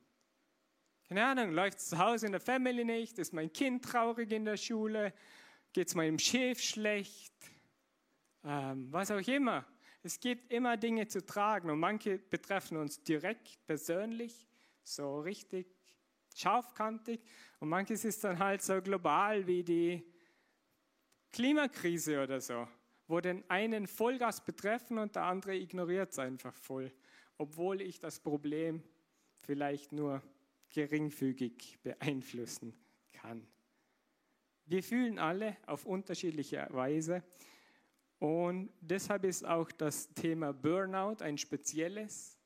Keine 1.14 1.26
Ahnung, 1.26 1.54
läuft 1.54 1.78
es 1.78 1.90
zu 1.90 1.98
Hause 1.98 2.26
in 2.26 2.32
der 2.32 2.40
Family 2.40 2.84
nicht, 2.84 3.20
ist 3.20 3.32
mein 3.32 3.52
Kind 3.52 3.84
traurig 3.84 4.32
in 4.32 4.44
der 4.44 4.56
Schule, 4.56 5.14
geht 5.72 5.86
es 5.86 5.94
meinem 5.94 6.18
Chef 6.18 6.60
schlecht, 6.60 7.32
ähm, 8.42 8.88
was 8.90 9.12
auch 9.12 9.28
immer. 9.28 9.64
Es 10.02 10.18
gibt 10.18 10.52
immer 10.52 10.76
Dinge 10.76 11.06
zu 11.06 11.24
tragen 11.24 11.70
und 11.70 11.78
manche 11.78 12.18
betreffen 12.18 12.78
uns 12.78 13.00
direkt 13.00 13.64
persönlich, 13.64 14.48
so 14.82 15.20
richtig 15.20 15.68
scharfkantig 16.34 17.20
und 17.60 17.68
manches 17.68 18.04
ist 18.04 18.24
dann 18.24 18.40
halt 18.40 18.62
so 18.62 18.82
global 18.82 19.46
wie 19.46 19.62
die 19.62 20.04
Klimakrise 21.30 22.24
oder 22.24 22.40
so, 22.40 22.66
wo 23.06 23.20
den 23.20 23.48
einen 23.48 23.86
Vollgas 23.86 24.44
betreffen 24.44 24.98
und 24.98 25.14
der 25.14 25.22
andere 25.26 25.54
ignoriert 25.54 26.10
es 26.10 26.18
einfach 26.18 26.56
voll, 26.56 26.92
obwohl 27.38 27.82
ich 27.82 28.00
das 28.00 28.18
Problem 28.18 28.82
vielleicht 29.42 29.92
nur 29.92 30.20
geringfügig 30.74 31.78
beeinflussen 31.82 32.74
kann. 33.12 33.46
Wir 34.66 34.82
fühlen 34.82 35.18
alle 35.18 35.56
auf 35.66 35.86
unterschiedliche 35.86 36.66
Weise 36.70 37.22
und 38.18 38.70
deshalb 38.80 39.24
ist 39.24 39.44
auch 39.44 39.70
das 39.70 40.12
Thema 40.14 40.52
Burnout 40.52 41.22
ein 41.22 41.38
spezielles, 41.38 42.38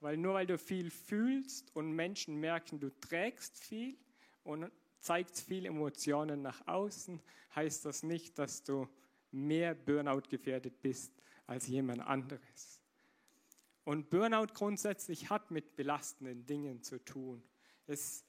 weil 0.00 0.16
nur 0.16 0.34
weil 0.34 0.46
du 0.46 0.56
viel 0.56 0.90
fühlst 0.90 1.74
und 1.76 1.92
Menschen 1.92 2.36
merken, 2.36 2.80
du 2.80 2.90
trägst 3.00 3.58
viel 3.58 3.96
und 4.44 4.70
zeigst 5.00 5.42
viel 5.42 5.66
Emotionen 5.66 6.42
nach 6.42 6.66
außen, 6.66 7.20
heißt 7.54 7.84
das 7.84 8.02
nicht, 8.02 8.38
dass 8.38 8.62
du 8.62 8.88
mehr 9.30 9.74
Burnout 9.74 10.22
gefährdet 10.30 10.80
bist 10.80 11.12
als 11.46 11.66
jemand 11.66 12.00
anderes. 12.00 12.80
Und 13.84 14.08
Burnout 14.08 14.54
grundsätzlich 14.54 15.28
hat 15.28 15.50
mit 15.50 15.76
belastenden 15.76 16.46
Dingen 16.46 16.82
zu 16.82 17.04
tun. 17.04 17.42
Es, 17.86 18.24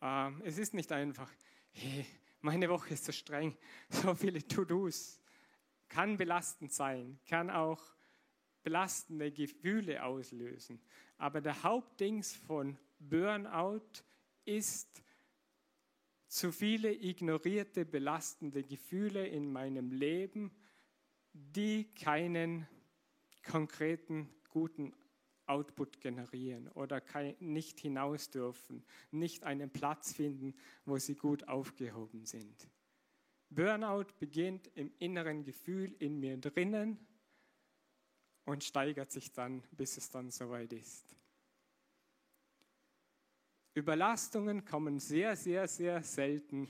äh, 0.00 0.30
es 0.42 0.58
ist 0.58 0.74
nicht 0.74 0.90
einfach, 0.92 1.30
hey, 1.70 2.04
meine 2.40 2.68
Woche 2.68 2.94
ist 2.94 3.04
so 3.04 3.12
streng, 3.12 3.56
so 3.88 4.14
viele 4.14 4.46
To-Dos. 4.46 5.20
Kann 5.88 6.16
belastend 6.16 6.72
sein, 6.72 7.20
kann 7.28 7.50
auch 7.50 7.82
belastende 8.62 9.30
Gefühle 9.30 10.02
auslösen. 10.02 10.80
Aber 11.18 11.40
der 11.40 11.62
Hauptdings 11.62 12.34
von 12.34 12.78
Burnout 12.98 14.02
ist 14.44 15.02
zu 16.28 16.50
viele 16.50 16.92
ignorierte, 16.92 17.84
belastende 17.84 18.62
Gefühle 18.62 19.26
in 19.26 19.52
meinem 19.52 19.90
Leben, 19.90 20.50
die 21.32 21.92
keinen 21.94 22.66
konkreten, 23.42 24.28
guten 24.48 24.94
Output 25.52 26.00
generieren 26.00 26.68
oder 26.68 27.02
nicht 27.40 27.78
hinaus 27.80 28.30
dürfen, 28.30 28.84
nicht 29.10 29.44
einen 29.44 29.70
Platz 29.70 30.12
finden, 30.12 30.54
wo 30.84 30.96
sie 30.98 31.14
gut 31.14 31.46
aufgehoben 31.48 32.24
sind. 32.24 32.68
Burnout 33.50 34.06
beginnt 34.18 34.70
im 34.74 34.92
inneren 34.98 35.44
Gefühl 35.44 35.94
in 35.98 36.18
mir 36.18 36.38
drinnen 36.38 36.98
und 38.44 38.64
steigert 38.64 39.12
sich 39.12 39.32
dann, 39.32 39.62
bis 39.72 39.96
es 39.98 40.10
dann 40.10 40.30
soweit 40.30 40.72
ist. 40.72 41.14
Überlastungen 43.74 44.64
kommen 44.64 44.98
sehr, 44.98 45.36
sehr, 45.36 45.68
sehr 45.68 46.02
selten 46.02 46.68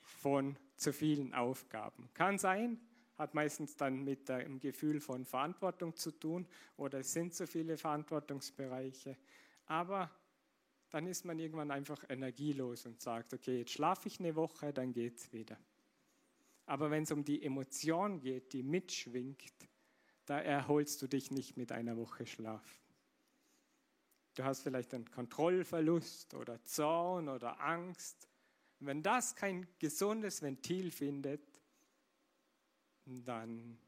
von 0.00 0.56
zu 0.76 0.92
vielen 0.92 1.34
Aufgaben. 1.34 2.08
Kann 2.14 2.38
sein, 2.38 2.80
hat 3.16 3.34
meistens 3.34 3.76
dann 3.76 4.02
mit 4.02 4.28
dem 4.28 4.58
Gefühl 4.58 5.00
von 5.00 5.24
Verantwortung 5.24 5.96
zu 5.96 6.10
tun 6.10 6.46
oder 6.76 7.00
es 7.00 7.12
sind 7.12 7.34
zu 7.34 7.46
viele 7.46 7.76
Verantwortungsbereiche. 7.76 9.16
Aber 9.66 10.10
dann 10.90 11.06
ist 11.06 11.24
man 11.24 11.38
irgendwann 11.38 11.70
einfach 11.70 12.04
energielos 12.08 12.86
und 12.86 13.00
sagt, 13.00 13.34
okay, 13.34 13.58
jetzt 13.58 13.72
schlafe 13.72 14.08
ich 14.08 14.20
eine 14.20 14.36
Woche, 14.36 14.72
dann 14.72 14.92
geht 14.92 15.18
es 15.18 15.32
wieder. 15.32 15.58
Aber 16.66 16.90
wenn 16.90 17.02
es 17.02 17.12
um 17.12 17.24
die 17.24 17.42
Emotion 17.42 18.20
geht, 18.20 18.52
die 18.52 18.62
mitschwingt, 18.62 19.52
da 20.24 20.40
erholst 20.40 21.02
du 21.02 21.06
dich 21.06 21.30
nicht 21.30 21.56
mit 21.56 21.72
einer 21.72 21.96
Woche 21.96 22.26
Schlaf. 22.26 22.80
Du 24.34 24.44
hast 24.44 24.62
vielleicht 24.62 24.94
einen 24.94 25.10
Kontrollverlust 25.10 26.34
oder 26.34 26.62
Zorn 26.64 27.28
oder 27.28 27.60
Angst. 27.60 28.28
Wenn 28.80 29.02
das 29.02 29.36
kein 29.36 29.66
gesundes 29.78 30.42
Ventil 30.42 30.90
findet, 30.90 31.53
dann 33.06 33.78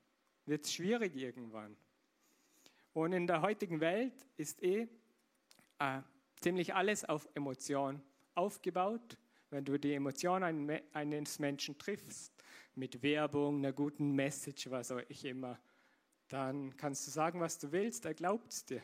wird 0.45 0.65
es 0.65 0.73
schwierig 0.73 1.15
irgendwann. 1.17 1.77
Und 2.93 3.13
in 3.13 3.27
der 3.27 3.43
heutigen 3.43 3.81
Welt 3.81 4.15
ist 4.37 4.63
eh 4.63 4.89
äh, 5.79 6.01
ziemlich 6.41 6.75
alles 6.75 7.05
auf 7.05 7.29
Emotion 7.35 8.03
aufgebaut. 8.35 9.19
Wenn 9.51 9.65
du 9.65 9.79
die 9.79 9.95
Emotion 9.95 10.43
eines 10.43 11.39
Menschen 11.39 11.79
triffst, 11.79 12.33
mit 12.75 13.03
Werbung, 13.03 13.59
einer 13.59 13.73
guten 13.73 14.13
Message, 14.13 14.71
was 14.71 14.93
auch 14.93 15.01
ich 15.09 15.25
immer, 15.25 15.59
dann 16.29 16.77
kannst 16.77 17.07
du 17.07 17.11
sagen, 17.11 17.41
was 17.41 17.59
du 17.59 17.73
willst, 17.73 18.05
er 18.05 18.15
glaubt 18.15 18.53
es 18.53 18.65
dir. 18.65 18.83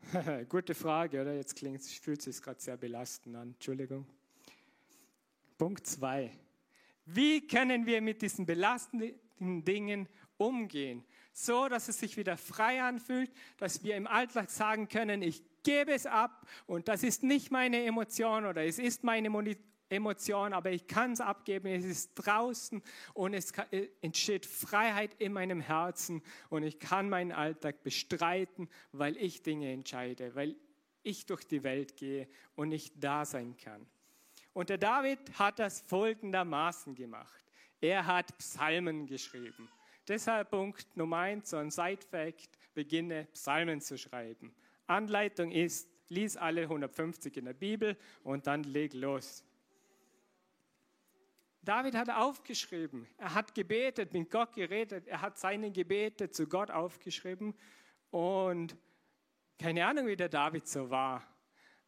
Gute 0.48 0.74
Frage, 0.74 1.22
oder? 1.22 1.34
Jetzt 1.34 1.54
klingt 1.54 1.80
es, 1.80 1.92
fühlt 1.92 2.20
sich 2.20 2.42
gerade 2.42 2.60
sehr 2.60 2.76
belastend 2.76 3.36
an. 3.36 3.52
Entschuldigung. 3.52 4.06
Punkt 5.58 5.86
2. 5.86 6.30
Wie 7.04 7.46
können 7.46 7.86
wir 7.86 8.00
mit 8.00 8.22
diesen 8.22 8.46
belastenden 8.46 9.64
Dingen 9.64 10.08
umgehen, 10.36 11.04
so 11.32 11.68
dass 11.68 11.88
es 11.88 11.98
sich 11.98 12.16
wieder 12.16 12.36
frei 12.36 12.82
anfühlt, 12.82 13.30
dass 13.58 13.82
wir 13.82 13.96
im 13.96 14.06
Alltag 14.06 14.50
sagen 14.50 14.88
können, 14.88 15.22
ich 15.22 15.42
gebe 15.62 15.92
es 15.92 16.06
ab 16.06 16.46
und 16.66 16.88
das 16.88 17.02
ist 17.02 17.22
nicht 17.22 17.50
meine 17.50 17.84
Emotion 17.84 18.46
oder 18.46 18.64
es 18.64 18.78
ist 18.78 19.04
meine 19.04 19.30
Emotion, 19.88 20.52
aber 20.52 20.70
ich 20.70 20.86
kann 20.86 21.12
es 21.12 21.20
abgeben, 21.20 21.68
es 21.68 21.84
ist 21.84 22.14
draußen 22.14 22.82
und 23.14 23.34
es 23.34 23.52
äh, 23.70 23.88
entsteht 24.00 24.46
Freiheit 24.46 25.14
in 25.18 25.32
meinem 25.32 25.60
Herzen 25.60 26.22
und 26.48 26.62
ich 26.62 26.78
kann 26.78 27.08
meinen 27.08 27.32
Alltag 27.32 27.82
bestreiten, 27.82 28.68
weil 28.92 29.16
ich 29.16 29.42
Dinge 29.42 29.72
entscheide, 29.72 30.34
weil 30.34 30.56
ich 31.02 31.26
durch 31.26 31.44
die 31.44 31.62
Welt 31.62 31.96
gehe 31.96 32.28
und 32.54 32.68
nicht 32.68 32.94
da 33.02 33.24
sein 33.24 33.56
kann. 33.56 33.86
Und 34.52 34.68
der 34.68 34.78
David 34.78 35.18
hat 35.38 35.58
das 35.58 35.80
folgendermaßen 35.80 36.94
gemacht. 36.94 37.42
Er 37.80 38.06
hat 38.06 38.36
Psalmen 38.38 39.06
geschrieben. 39.06 39.68
Deshalb 40.06 40.50
Punkt 40.50 40.96
Nummer 40.96 41.18
eins, 41.18 41.50
so 41.50 41.56
ein 41.56 41.70
Side-Fact, 41.70 42.58
beginne 42.74 43.26
Psalmen 43.32 43.80
zu 43.80 43.96
schreiben. 43.96 44.54
Anleitung 44.86 45.50
ist, 45.50 45.88
lies 46.08 46.36
alle 46.36 46.62
150 46.62 47.36
in 47.36 47.46
der 47.46 47.54
Bibel 47.54 47.96
und 48.22 48.46
dann 48.46 48.64
leg 48.64 48.92
los. 48.94 49.44
David 51.62 51.94
hat 51.94 52.10
aufgeschrieben, 52.10 53.06
er 53.18 53.34
hat 53.34 53.54
gebetet, 53.54 54.12
mit 54.12 54.30
Gott 54.30 54.52
geredet, 54.54 55.06
er 55.06 55.20
hat 55.20 55.38
seine 55.38 55.70
Gebete 55.70 56.28
zu 56.28 56.48
Gott 56.48 56.72
aufgeschrieben 56.72 57.54
und 58.10 58.76
keine 59.58 59.86
Ahnung, 59.86 60.08
wie 60.08 60.16
der 60.16 60.28
David 60.28 60.66
so 60.66 60.90
war. 60.90 61.24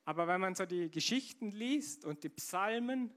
Aber 0.04 0.26
wenn 0.26 0.40
man 0.40 0.54
so 0.54 0.66
die 0.66 0.90
Geschichten 0.90 1.50
liest 1.50 2.04
und 2.04 2.22
die 2.24 2.28
Psalmen, 2.28 3.10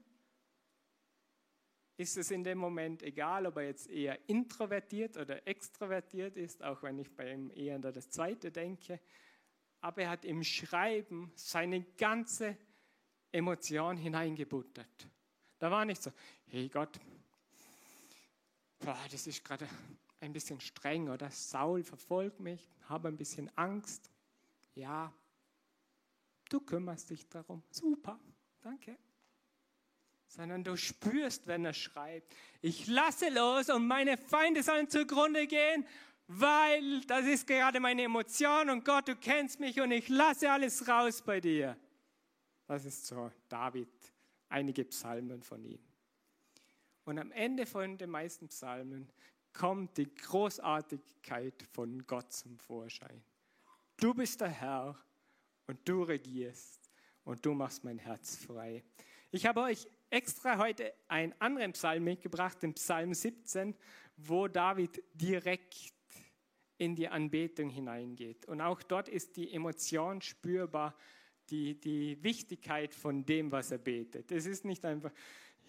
ist 1.98 2.16
es 2.16 2.30
in 2.30 2.44
dem 2.44 2.58
Moment 2.58 3.02
egal, 3.02 3.46
ob 3.46 3.56
er 3.56 3.64
jetzt 3.64 3.88
eher 3.90 4.28
introvertiert 4.28 5.16
oder 5.16 5.46
extrovertiert 5.46 6.36
ist, 6.36 6.62
auch 6.62 6.82
wenn 6.82 6.98
ich 6.98 7.14
bei 7.14 7.32
ihm 7.32 7.50
eher 7.50 7.74
an 7.74 7.82
das 7.82 8.08
Zweite 8.08 8.52
denke. 8.52 9.00
Aber 9.80 10.02
er 10.02 10.10
hat 10.10 10.24
im 10.24 10.44
Schreiben 10.44 11.32
seine 11.34 11.82
ganze 11.96 12.56
Emotion 13.32 13.96
hineingebuttert. 13.96 15.08
Da 15.58 15.70
war 15.70 15.84
nicht 15.84 16.02
so, 16.02 16.12
hey 16.46 16.68
Gott, 16.68 17.00
boah, 18.78 18.98
das 19.10 19.26
ist 19.26 19.44
gerade 19.44 19.68
ein 20.20 20.32
bisschen 20.32 20.60
streng 20.60 21.08
oder 21.08 21.30
Saul 21.30 21.82
verfolgt 21.82 22.38
mich, 22.40 22.70
habe 22.82 23.08
ein 23.08 23.16
bisschen 23.16 23.50
Angst. 23.56 24.10
Ja, 24.74 25.12
du 26.48 26.60
kümmerst 26.60 27.10
dich 27.10 27.28
darum. 27.28 27.62
Super, 27.70 28.18
danke. 28.60 28.96
Sondern 30.26 30.62
du 30.62 30.76
spürst, 30.76 31.46
wenn 31.46 31.64
er 31.64 31.72
schreibt, 31.72 32.34
ich 32.60 32.86
lasse 32.86 33.28
los 33.30 33.70
und 33.70 33.86
meine 33.86 34.16
Feinde 34.16 34.62
sollen 34.62 34.88
zugrunde 34.88 35.46
gehen, 35.46 35.86
weil 36.26 37.00
das 37.02 37.24
ist 37.24 37.46
gerade 37.46 37.80
meine 37.80 38.02
Emotion 38.02 38.68
und 38.68 38.84
Gott, 38.84 39.08
du 39.08 39.16
kennst 39.16 39.60
mich 39.60 39.80
und 39.80 39.90
ich 39.90 40.08
lasse 40.08 40.50
alles 40.50 40.86
raus 40.86 41.22
bei 41.22 41.40
dir. 41.40 41.76
Das 42.66 42.84
ist 42.84 43.06
so 43.06 43.32
David, 43.48 43.88
einige 44.50 44.84
Psalmen 44.84 45.42
von 45.42 45.64
ihm. 45.64 45.80
Und 47.04 47.18
am 47.18 47.32
Ende 47.32 47.64
von 47.64 47.96
den 47.96 48.10
meisten 48.10 48.48
Psalmen 48.48 49.10
kommt 49.54 49.96
die 49.96 50.14
Großartigkeit 50.14 51.62
von 51.72 52.06
Gott 52.06 52.30
zum 52.32 52.58
Vorschein. 52.58 53.24
Du 53.96 54.12
bist 54.12 54.42
der 54.42 54.50
Herr 54.50 54.98
und 55.68 55.78
du 55.88 56.02
regierst 56.02 56.90
und 57.24 57.44
du 57.46 57.54
machst 57.54 57.84
mein 57.84 57.98
Herz 57.98 58.36
frei. 58.36 58.82
Ich 59.30 59.46
habe 59.46 59.60
euch 59.60 59.86
extra 60.10 60.58
heute 60.58 60.92
einen 61.06 61.34
anderen 61.38 61.72
Psalm 61.72 62.04
mitgebracht, 62.04 62.62
den 62.62 62.74
Psalm 62.74 63.14
17, 63.14 63.76
wo 64.16 64.48
David 64.48 65.02
direkt 65.12 65.92
in 66.78 66.96
die 66.96 67.08
Anbetung 67.08 67.68
hineingeht. 67.68 68.46
Und 68.46 68.60
auch 68.60 68.82
dort 68.82 69.08
ist 69.08 69.36
die 69.36 69.52
Emotion 69.52 70.22
spürbar, 70.22 70.96
die, 71.50 71.78
die 71.78 72.22
Wichtigkeit 72.22 72.94
von 72.94 73.24
dem, 73.26 73.52
was 73.52 73.70
er 73.70 73.78
betet. 73.78 74.32
Es 74.32 74.46
ist 74.46 74.64
nicht 74.64 74.84
einfach 74.84 75.12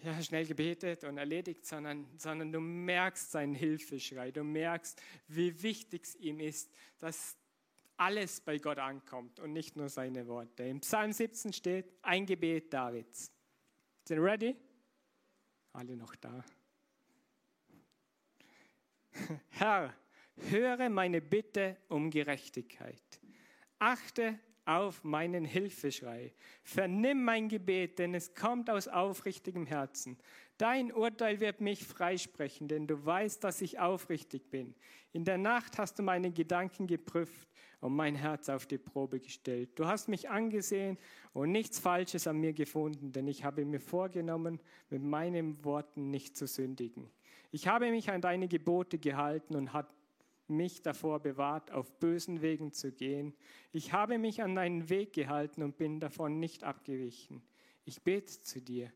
ja, 0.02 0.22
schnell 0.22 0.46
gebetet 0.46 1.04
und 1.04 1.18
erledigt, 1.18 1.66
sondern, 1.66 2.06
sondern 2.16 2.52
du 2.52 2.60
merkst 2.60 3.32
seinen 3.32 3.54
Hilfeschrei, 3.54 4.30
du 4.30 4.44
merkst, 4.44 5.00
wie 5.28 5.62
wichtig 5.62 6.04
es 6.04 6.16
ihm 6.16 6.40
ist, 6.40 6.70
dass 6.98 7.36
alles 8.00 8.40
bei 8.40 8.58
Gott 8.58 8.78
ankommt 8.78 9.38
und 9.40 9.52
nicht 9.52 9.76
nur 9.76 9.90
seine 9.90 10.26
Worte. 10.26 10.62
Im 10.64 10.80
Psalm 10.80 11.12
17 11.12 11.52
steht 11.52 11.92
ein 12.00 12.24
Gebet 12.24 12.72
Davids. 12.72 13.30
Sind 14.04 14.20
ready? 14.20 14.56
Alle 15.74 15.96
noch 15.96 16.16
da. 16.16 16.42
Herr, 19.50 19.94
höre 20.36 20.88
meine 20.88 21.20
Bitte 21.20 21.76
um 21.88 22.10
Gerechtigkeit. 22.10 23.20
Achte 23.78 24.38
auf 24.64 25.04
meinen 25.04 25.44
Hilfeschrei. 25.44 26.32
Vernimm 26.62 27.22
mein 27.22 27.48
Gebet, 27.48 27.98
denn 27.98 28.14
es 28.14 28.34
kommt 28.34 28.70
aus 28.70 28.88
aufrichtigem 28.88 29.66
Herzen. 29.66 30.16
Dein 30.56 30.92
Urteil 30.92 31.40
wird 31.40 31.60
mich 31.60 31.84
freisprechen, 31.84 32.68
denn 32.68 32.86
du 32.86 33.04
weißt, 33.04 33.44
dass 33.44 33.60
ich 33.60 33.78
aufrichtig 33.78 34.50
bin. 34.50 34.74
In 35.12 35.24
der 35.24 35.38
Nacht 35.38 35.76
hast 35.76 35.98
du 35.98 36.02
meine 36.02 36.30
Gedanken 36.30 36.86
geprüft 36.86 37.48
und 37.80 37.94
mein 37.94 38.14
Herz 38.14 38.48
auf 38.48 38.66
die 38.66 38.78
Probe 38.78 39.20
gestellt. 39.20 39.70
Du 39.74 39.86
hast 39.86 40.08
mich 40.08 40.28
angesehen 40.28 40.98
und 41.32 41.50
nichts 41.50 41.78
Falsches 41.78 42.26
an 42.26 42.38
mir 42.38 42.52
gefunden, 42.52 43.12
denn 43.12 43.26
ich 43.26 43.44
habe 43.44 43.64
mir 43.64 43.80
vorgenommen, 43.80 44.60
mit 44.90 45.02
meinen 45.02 45.64
Worten 45.64 46.10
nicht 46.10 46.36
zu 46.36 46.46
sündigen. 46.46 47.10
Ich 47.50 47.66
habe 47.68 47.90
mich 47.90 48.10
an 48.10 48.20
deine 48.20 48.48
Gebote 48.48 48.98
gehalten 48.98 49.56
und 49.56 49.72
hat 49.72 49.92
mich 50.46 50.82
davor 50.82 51.20
bewahrt, 51.20 51.70
auf 51.70 51.92
bösen 51.98 52.42
Wegen 52.42 52.72
zu 52.72 52.92
gehen. 52.92 53.34
Ich 53.72 53.92
habe 53.92 54.18
mich 54.18 54.42
an 54.42 54.54
deinen 54.54 54.88
Weg 54.88 55.12
gehalten 55.12 55.62
und 55.62 55.76
bin 55.76 56.00
davon 56.00 56.38
nicht 56.38 56.64
abgewichen. 56.64 57.42
Ich 57.84 58.02
bete 58.02 58.40
zu 58.42 58.60
dir, 58.60 58.92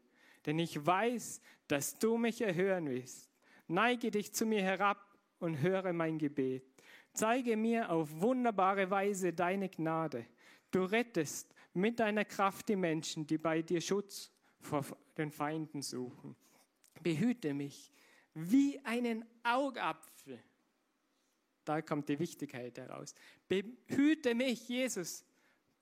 denn 0.47 0.59
ich 0.59 0.85
weiß, 0.85 1.41
dass 1.69 1.99
du 1.99 2.19
mich 2.19 2.43
erhören 2.43 2.89
willst. 2.89 3.31
Neige 3.67 4.11
dich 4.11 4.35
zu 4.35 4.45
mir 4.45 4.63
herab 4.63 5.17
und 5.39 5.61
höre 5.61 5.93
mein 5.93 6.19
Gebet. 6.19 6.74
Zeige 7.15 7.57
mir 7.57 7.91
auf 7.91 8.21
wunderbare 8.21 8.91
Weise 8.91 9.33
deine 9.33 9.69
Gnade. 9.69 10.27
Du 10.71 10.85
rettest 10.85 11.55
mit 11.73 11.99
deiner 11.99 12.25
Kraft 12.25 12.69
die 12.69 12.77
Menschen, 12.77 13.27
die 13.27 13.39
bei 13.39 13.63
dir 13.63 13.81
Schutz 13.81 14.31
vor 14.61 14.85
den 15.17 15.31
Feinden 15.31 15.81
suchen. 15.81 16.37
Behüte 17.03 17.55
mich 17.55 17.91
wie 18.35 18.81
einen 18.85 19.25
Augapfel 19.43 20.43
da 21.65 21.81
kommt 21.83 22.09
die 22.09 22.19
Wichtigkeit 22.19 22.77
heraus. 22.79 23.15
Behüte 23.49 24.35
mich, 24.35 24.69
Jesus, 24.69 25.25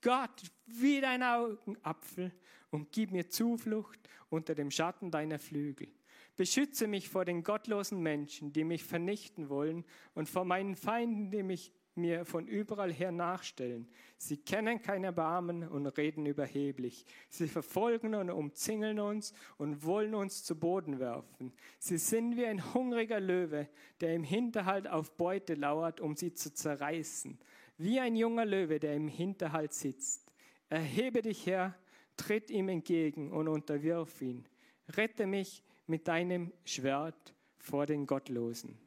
Gott, 0.01 0.43
wie 0.65 1.01
dein 1.01 1.23
Augenapfel 1.23 2.31
und 2.71 2.91
gib 2.91 3.11
mir 3.11 3.29
Zuflucht 3.29 3.99
unter 4.29 4.55
dem 4.55 4.71
Schatten 4.71 5.11
deiner 5.11 5.39
Flügel. 5.39 5.89
Beschütze 6.35 6.87
mich 6.87 7.09
vor 7.09 7.25
den 7.25 7.43
gottlosen 7.43 8.01
Menschen, 8.01 8.53
die 8.53 8.63
mich 8.63 8.83
vernichten 8.83 9.49
wollen 9.49 9.85
und 10.15 10.29
vor 10.29 10.45
meinen 10.45 10.75
Feinden, 10.75 11.29
die 11.29 11.43
mich 11.43 11.71
mir 11.95 12.25
von 12.25 12.47
überall 12.47 12.91
her 12.91 13.11
nachstellen. 13.11 13.87
Sie 14.17 14.37
kennen 14.37 14.81
kein 14.81 15.03
Erbarmen 15.03 15.67
und 15.67 15.85
reden 15.85 16.25
überheblich. 16.25 17.05
Sie 17.29 17.47
verfolgen 17.47 18.15
und 18.15 18.29
umzingeln 18.29 18.99
uns 18.99 19.33
und 19.57 19.83
wollen 19.83 20.15
uns 20.15 20.43
zu 20.43 20.59
Boden 20.59 20.99
werfen. 20.99 21.53
Sie 21.79 21.97
sind 21.97 22.35
wie 22.35 22.45
ein 22.45 22.73
hungriger 22.73 23.19
Löwe, 23.19 23.69
der 24.01 24.15
im 24.15 24.23
Hinterhalt 24.23 24.87
auf 24.87 25.15
Beute 25.17 25.53
lauert, 25.53 26.01
um 26.01 26.15
sie 26.15 26.33
zu 26.33 26.53
zerreißen. 26.53 27.39
Wie 27.77 27.99
ein 27.99 28.15
junger 28.15 28.45
Löwe, 28.45 28.79
der 28.79 28.95
im 28.95 29.07
Hinterhalt 29.07 29.73
sitzt. 29.73 30.31
Erhebe 30.69 31.21
dich 31.21 31.45
her, 31.45 31.75
tritt 32.17 32.49
ihm 32.49 32.69
entgegen 32.69 33.31
und 33.31 33.47
unterwirf 33.47 34.21
ihn. 34.21 34.47
Rette 34.95 35.27
mich 35.27 35.63
mit 35.87 36.07
deinem 36.07 36.51
Schwert 36.65 37.33
vor 37.57 37.85
den 37.85 38.05
Gottlosen. 38.05 38.77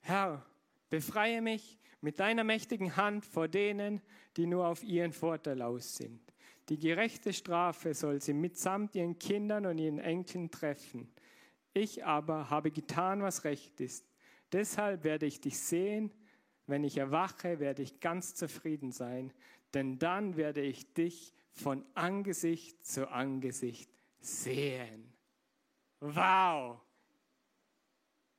Herr, 0.00 0.44
befreie 0.88 1.42
mich 1.42 1.78
mit 2.00 2.20
deiner 2.20 2.44
mächtigen 2.44 2.96
Hand 2.96 3.24
vor 3.24 3.48
denen, 3.48 4.00
die 4.36 4.46
nur 4.46 4.66
auf 4.66 4.84
ihren 4.84 5.12
Vorteil 5.12 5.62
aus 5.62 5.96
sind. 5.96 6.20
Die 6.68 6.78
gerechte 6.78 7.32
Strafe 7.32 7.94
soll 7.94 8.20
sie 8.20 8.34
mitsamt 8.34 8.94
ihren 8.94 9.18
Kindern 9.18 9.66
und 9.66 9.78
ihren 9.78 9.98
Enkeln 9.98 10.50
treffen. 10.50 11.08
Ich 11.72 12.04
aber 12.04 12.50
habe 12.50 12.70
getan, 12.70 13.22
was 13.22 13.44
recht 13.44 13.80
ist. 13.80 14.04
Deshalb 14.52 15.04
werde 15.04 15.26
ich 15.26 15.40
dich 15.40 15.58
sehen. 15.58 16.12
Wenn 16.66 16.82
ich 16.82 16.96
erwache, 16.96 17.60
werde 17.60 17.82
ich 17.82 18.00
ganz 18.00 18.34
zufrieden 18.34 18.90
sein, 18.90 19.32
denn 19.74 19.98
dann 19.98 20.36
werde 20.36 20.62
ich 20.62 20.92
dich 20.94 21.32
von 21.52 21.84
Angesicht 21.94 22.84
zu 22.84 23.10
Angesicht 23.10 23.90
sehen. 24.26 25.12
Wow! 26.00 26.80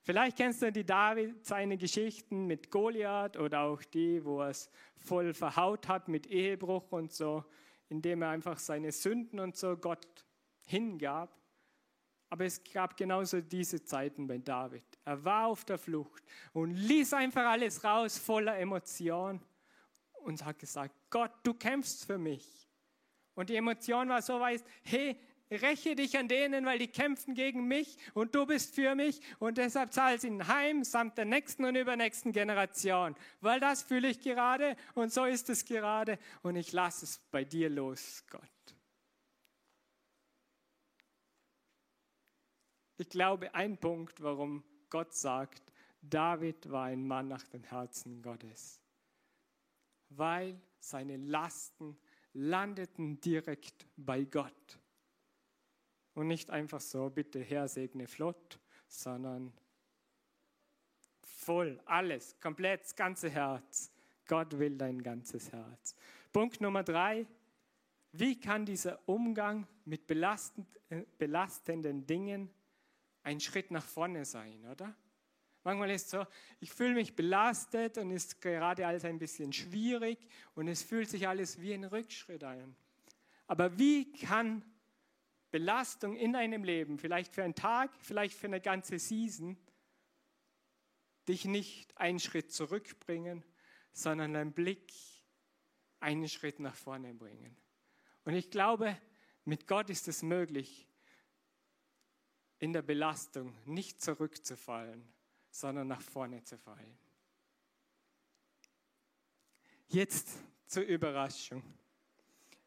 Vielleicht 0.07 0.37
kennst 0.37 0.61
du 0.61 0.71
die 0.71 0.85
David, 0.85 1.45
seine 1.45 1.77
Geschichten 1.77 2.45
mit 2.47 2.71
Goliath 2.71 3.35
oder 3.35 3.63
auch 3.63 3.83
die, 3.83 4.23
wo 4.23 4.41
er 4.41 4.51
es 4.51 4.69
voll 4.95 5.33
verhaut 5.33 5.89
hat 5.89 6.07
mit 6.07 6.27
Ehebruch 6.27 6.91
und 6.93 7.11
so, 7.11 7.43
indem 7.89 8.21
er 8.21 8.29
einfach 8.29 8.57
seine 8.57 8.93
Sünden 8.93 9.39
und 9.39 9.57
so 9.57 9.75
Gott 9.75 10.25
hingab. 10.65 11.37
Aber 12.29 12.45
es 12.45 12.63
gab 12.63 12.95
genauso 12.95 13.41
diese 13.41 13.83
Zeiten 13.83 14.27
bei 14.27 14.37
David. 14.37 14.85
Er 15.03 15.23
war 15.25 15.47
auf 15.47 15.65
der 15.65 15.77
Flucht 15.77 16.23
und 16.53 16.71
ließ 16.71 17.13
einfach 17.13 17.45
alles 17.45 17.83
raus, 17.83 18.17
voller 18.17 18.57
Emotion 18.57 19.41
und 20.23 20.45
hat 20.45 20.59
gesagt, 20.59 20.95
Gott, 21.09 21.31
du 21.43 21.53
kämpfst 21.53 22.05
für 22.05 22.17
mich. 22.17 22.69
Und 23.35 23.49
die 23.49 23.55
Emotion 23.55 24.09
war 24.09 24.21
so 24.21 24.39
weit, 24.39 24.63
hey, 24.83 25.19
räche 25.51 25.95
dich 25.95 26.17
an 26.17 26.27
denen, 26.27 26.65
weil 26.65 26.79
die 26.79 26.87
kämpfen 26.87 27.33
gegen 27.33 27.67
mich 27.67 27.97
und 28.13 28.35
du 28.35 28.45
bist 28.45 28.75
für 28.75 28.95
mich 28.95 29.21
und 29.39 29.57
deshalb 29.57 29.93
zahl 29.93 30.19
sie 30.19 30.31
heim 30.43 30.83
samt 30.83 31.17
der 31.17 31.25
nächsten 31.25 31.65
und 31.65 31.75
übernächsten 31.75 32.31
Generation, 32.31 33.15
weil 33.41 33.59
das 33.59 33.83
fühle 33.83 34.09
ich 34.09 34.19
gerade 34.19 34.75
und 34.93 35.11
so 35.11 35.25
ist 35.25 35.49
es 35.49 35.65
gerade 35.65 36.19
und 36.43 36.55
ich 36.55 36.71
lasse 36.71 37.05
es 37.05 37.19
bei 37.31 37.43
dir 37.43 37.69
los, 37.69 38.23
Gott. 38.29 38.41
Ich 42.97 43.09
glaube, 43.09 43.53
ein 43.53 43.77
Punkt, 43.77 44.21
warum 44.23 44.63
Gott 44.89 45.13
sagt, 45.13 45.71
David 46.01 46.71
war 46.71 46.85
ein 46.85 47.05
Mann 47.05 47.27
nach 47.27 47.45
dem 47.47 47.63
Herzen 47.63 48.21
Gottes, 48.21 48.81
weil 50.09 50.59
seine 50.79 51.17
Lasten 51.17 51.97
landeten 52.33 53.19
direkt 53.21 53.87
bei 53.97 54.23
Gott. 54.23 54.79
Und 56.17 56.25
nicht 56.25 56.49
einfach 56.49 56.81
so, 56.81 57.11
bitte 57.11 57.39
Herr, 57.39 57.67
segne 57.67 58.07
flott, 58.07 58.59
sondern 58.87 59.53
voll, 61.21 61.79
alles, 61.85 62.39
komplett, 62.39 62.81
das 62.85 62.95
ganze 62.95 63.29
Herz. 63.29 63.91
Gott 64.25 64.57
will 64.57 64.79
dein 64.79 65.03
ganzes 65.03 65.51
Herz. 65.51 65.95
Punkt 66.33 66.59
Nummer 66.59 66.81
drei. 66.81 67.27
Wie 68.13 68.39
kann 68.39 68.65
dieser 68.65 68.99
Umgang 69.07 69.67
mit 69.85 70.09
äh, 70.09 71.03
belastenden 71.19 72.07
Dingen 72.07 72.49
ein 73.21 73.39
Schritt 73.39 73.69
nach 73.69 73.85
vorne 73.85 74.25
sein, 74.25 74.65
oder? 74.71 74.95
Manchmal 75.63 75.91
ist 75.91 76.05
es 76.05 76.09
so, 76.09 76.25
ich 76.59 76.71
fühle 76.71 76.95
mich 76.95 77.15
belastet 77.15 77.99
und 77.99 78.09
ist 78.09 78.41
gerade 78.41 78.87
alles 78.87 79.05
ein 79.05 79.19
bisschen 79.19 79.53
schwierig 79.53 80.17
und 80.55 80.67
es 80.67 80.81
fühlt 80.81 81.11
sich 81.11 81.27
alles 81.27 81.61
wie 81.61 81.75
ein 81.75 81.83
Rückschritt 81.83 82.43
an. 82.43 82.75
Aber 83.45 83.77
wie 83.77 84.11
kann 84.13 84.63
Belastung 85.51 86.15
in 86.15 86.35
einem 86.35 86.63
Leben, 86.63 86.99
vielleicht 86.99 87.33
für 87.33 87.43
einen 87.43 87.55
Tag, 87.55 87.91
vielleicht 88.01 88.37
für 88.37 88.47
eine 88.47 88.61
ganze 88.61 88.99
Season, 88.99 89.57
dich 91.27 91.45
nicht 91.45 91.97
einen 91.97 92.19
Schritt 92.19 92.51
zurückbringen, 92.51 93.43
sondern 93.93 94.35
einen 94.35 94.53
Blick 94.53 94.91
einen 95.99 96.27
Schritt 96.29 96.59
nach 96.59 96.75
vorne 96.75 97.13
bringen. 97.13 97.55
Und 98.25 98.33
ich 98.33 98.51
glaube, 98.51 98.99
mit 99.45 99.67
Gott 99.67 99.89
ist 99.89 100.07
es 100.07 100.21
möglich, 100.21 100.87
in 102.59 102.73
der 102.73 102.81
Belastung 102.81 103.55
nicht 103.65 104.01
zurückzufallen, 104.01 105.07
sondern 105.49 105.87
nach 105.87 106.01
vorne 106.01 106.43
zu 106.43 106.57
fallen. 106.57 106.97
Jetzt 109.87 110.29
zur 110.65 110.83
Überraschung. 110.83 111.63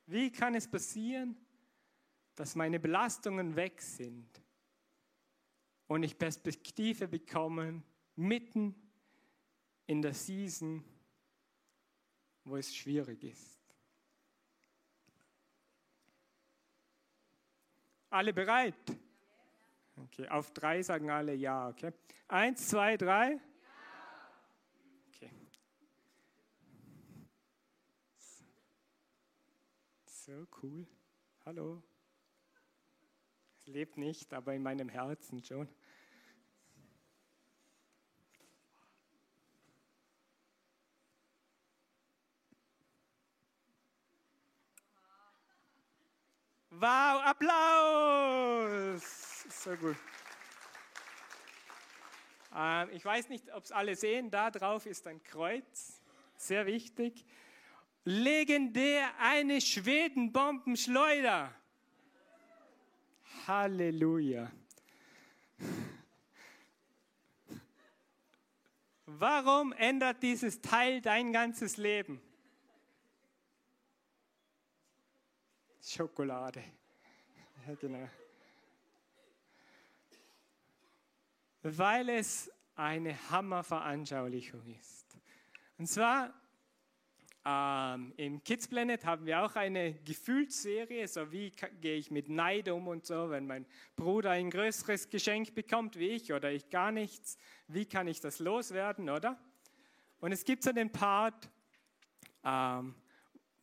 Wie 0.06 0.32
kann 0.32 0.54
es 0.54 0.68
passieren, 0.68 1.36
dass 2.34 2.54
meine 2.54 2.80
Belastungen 2.80 3.56
weg 3.56 3.80
sind 3.82 4.42
und 5.86 6.02
ich 6.02 6.18
Perspektive 6.18 7.08
bekomme 7.08 7.82
mitten 8.16 8.74
in 9.86 10.02
der 10.02 10.14
Season, 10.14 10.84
wo 12.44 12.56
es 12.56 12.74
schwierig 12.74 13.24
ist? 13.24 13.58
Alle 18.10 18.32
bereit? 18.32 18.74
Okay, 19.96 20.28
auf 20.28 20.52
drei 20.52 20.82
sagen 20.82 21.10
alle 21.10 21.34
ja, 21.34 21.68
okay? 21.68 21.92
Eins, 22.28 22.68
zwei, 22.68 22.96
drei. 22.96 23.38
Okay. 25.08 25.30
So 30.06 30.46
cool. 30.62 30.86
Hallo. 31.44 31.82
Lebt 33.72 33.96
nicht, 33.96 34.34
aber 34.34 34.52
in 34.52 34.64
meinem 34.64 34.88
Herzen 34.88 35.44
schon. 35.44 35.68
Wow, 46.70 47.22
Applaus! 47.24 49.02
So 49.48 49.76
gut. 49.76 49.96
Ähm, 52.52 52.88
ich 52.92 53.04
weiß 53.04 53.28
nicht, 53.28 53.52
ob 53.52 53.62
es 53.62 53.70
alle 53.70 53.94
sehen, 53.94 54.32
da 54.32 54.50
drauf 54.50 54.84
ist 54.86 55.06
ein 55.06 55.22
Kreuz, 55.22 56.02
sehr 56.36 56.66
wichtig. 56.66 57.24
Legendär 58.02 59.10
eine 59.20 59.60
Schwedenbombenschleuder. 59.60 61.54
Halleluja. 63.46 64.50
Warum 69.06 69.72
ändert 69.72 70.22
dieses 70.22 70.60
Teil 70.60 71.00
dein 71.00 71.32
ganzes 71.32 71.76
Leben? 71.76 72.20
Schokolade. 75.82 76.62
Ja, 77.66 77.74
genau. 77.74 78.08
Weil 81.62 82.08
es 82.08 82.50
eine 82.74 83.30
Hammerveranschaulichung 83.30 84.66
ist. 84.74 85.18
Und 85.76 85.86
zwar 85.86 86.39
ähm, 87.44 88.12
im 88.18 88.44
Kids 88.44 88.68
Planet 88.68 89.04
haben 89.06 89.24
wir 89.24 89.42
auch 89.42 89.56
eine 89.56 89.94
Gefühlsserie, 90.04 91.08
so 91.08 91.32
wie 91.32 91.52
gehe 91.80 91.96
ich 91.96 92.10
mit 92.10 92.28
Neid 92.28 92.68
um 92.68 92.86
und 92.88 93.06
so, 93.06 93.30
wenn 93.30 93.46
mein 93.46 93.64
Bruder 93.96 94.30
ein 94.30 94.50
größeres 94.50 95.08
Geschenk 95.08 95.54
bekommt 95.54 95.98
wie 95.98 96.08
ich 96.08 96.32
oder 96.32 96.52
ich 96.52 96.68
gar 96.68 96.92
nichts, 96.92 97.38
wie 97.66 97.86
kann 97.86 98.08
ich 98.08 98.20
das 98.20 98.40
loswerden, 98.40 99.08
oder? 99.08 99.38
Und 100.20 100.32
es 100.32 100.44
gibt 100.44 100.62
so 100.62 100.72
den 100.72 100.92
Part, 100.92 101.48
ähm, 102.44 102.94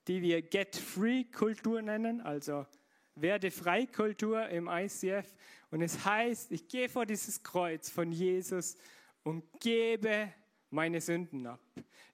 die 0.08 0.24
wir 0.24 0.42
Get-Free-Kultur 0.42 1.84
nennen, 1.84 2.22
also 2.22 2.66
Werde-Frei-Kultur 3.14 4.48
im 4.50 4.68
ICF. 4.68 5.36
Und 5.70 5.82
es 5.82 6.04
heißt, 6.04 6.52
ich 6.52 6.68
gehe 6.68 6.90
vor 6.90 7.06
dieses 7.06 7.44
Kreuz 7.44 7.90
von 7.90 8.12
Jesus 8.12 8.76
und 9.24 9.44
gebe 9.60 10.34
meine 10.70 11.02
Sünden 11.02 11.48
ab. 11.48 11.60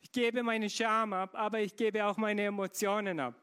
Ich 0.02 0.12
gebe 0.12 0.44
meine 0.44 0.70
Scham 0.70 1.14
ab, 1.14 1.32
aber 1.34 1.60
ich 1.60 1.76
gebe 1.76 2.06
auch 2.06 2.18
meine 2.18 2.44
Emotionen 2.44 3.20
ab. 3.20 3.36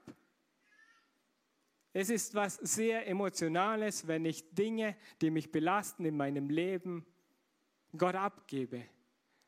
Es 1.93 2.09
ist 2.09 2.35
was 2.35 2.57
sehr 2.57 3.07
Emotionales, 3.09 4.07
wenn 4.07 4.25
ich 4.25 4.55
Dinge, 4.55 4.97
die 5.21 5.31
mich 5.31 5.51
belasten 5.51 6.05
in 6.05 6.17
meinem 6.17 6.49
Leben, 6.49 7.05
Gott 7.97 8.15
abgebe. 8.15 8.85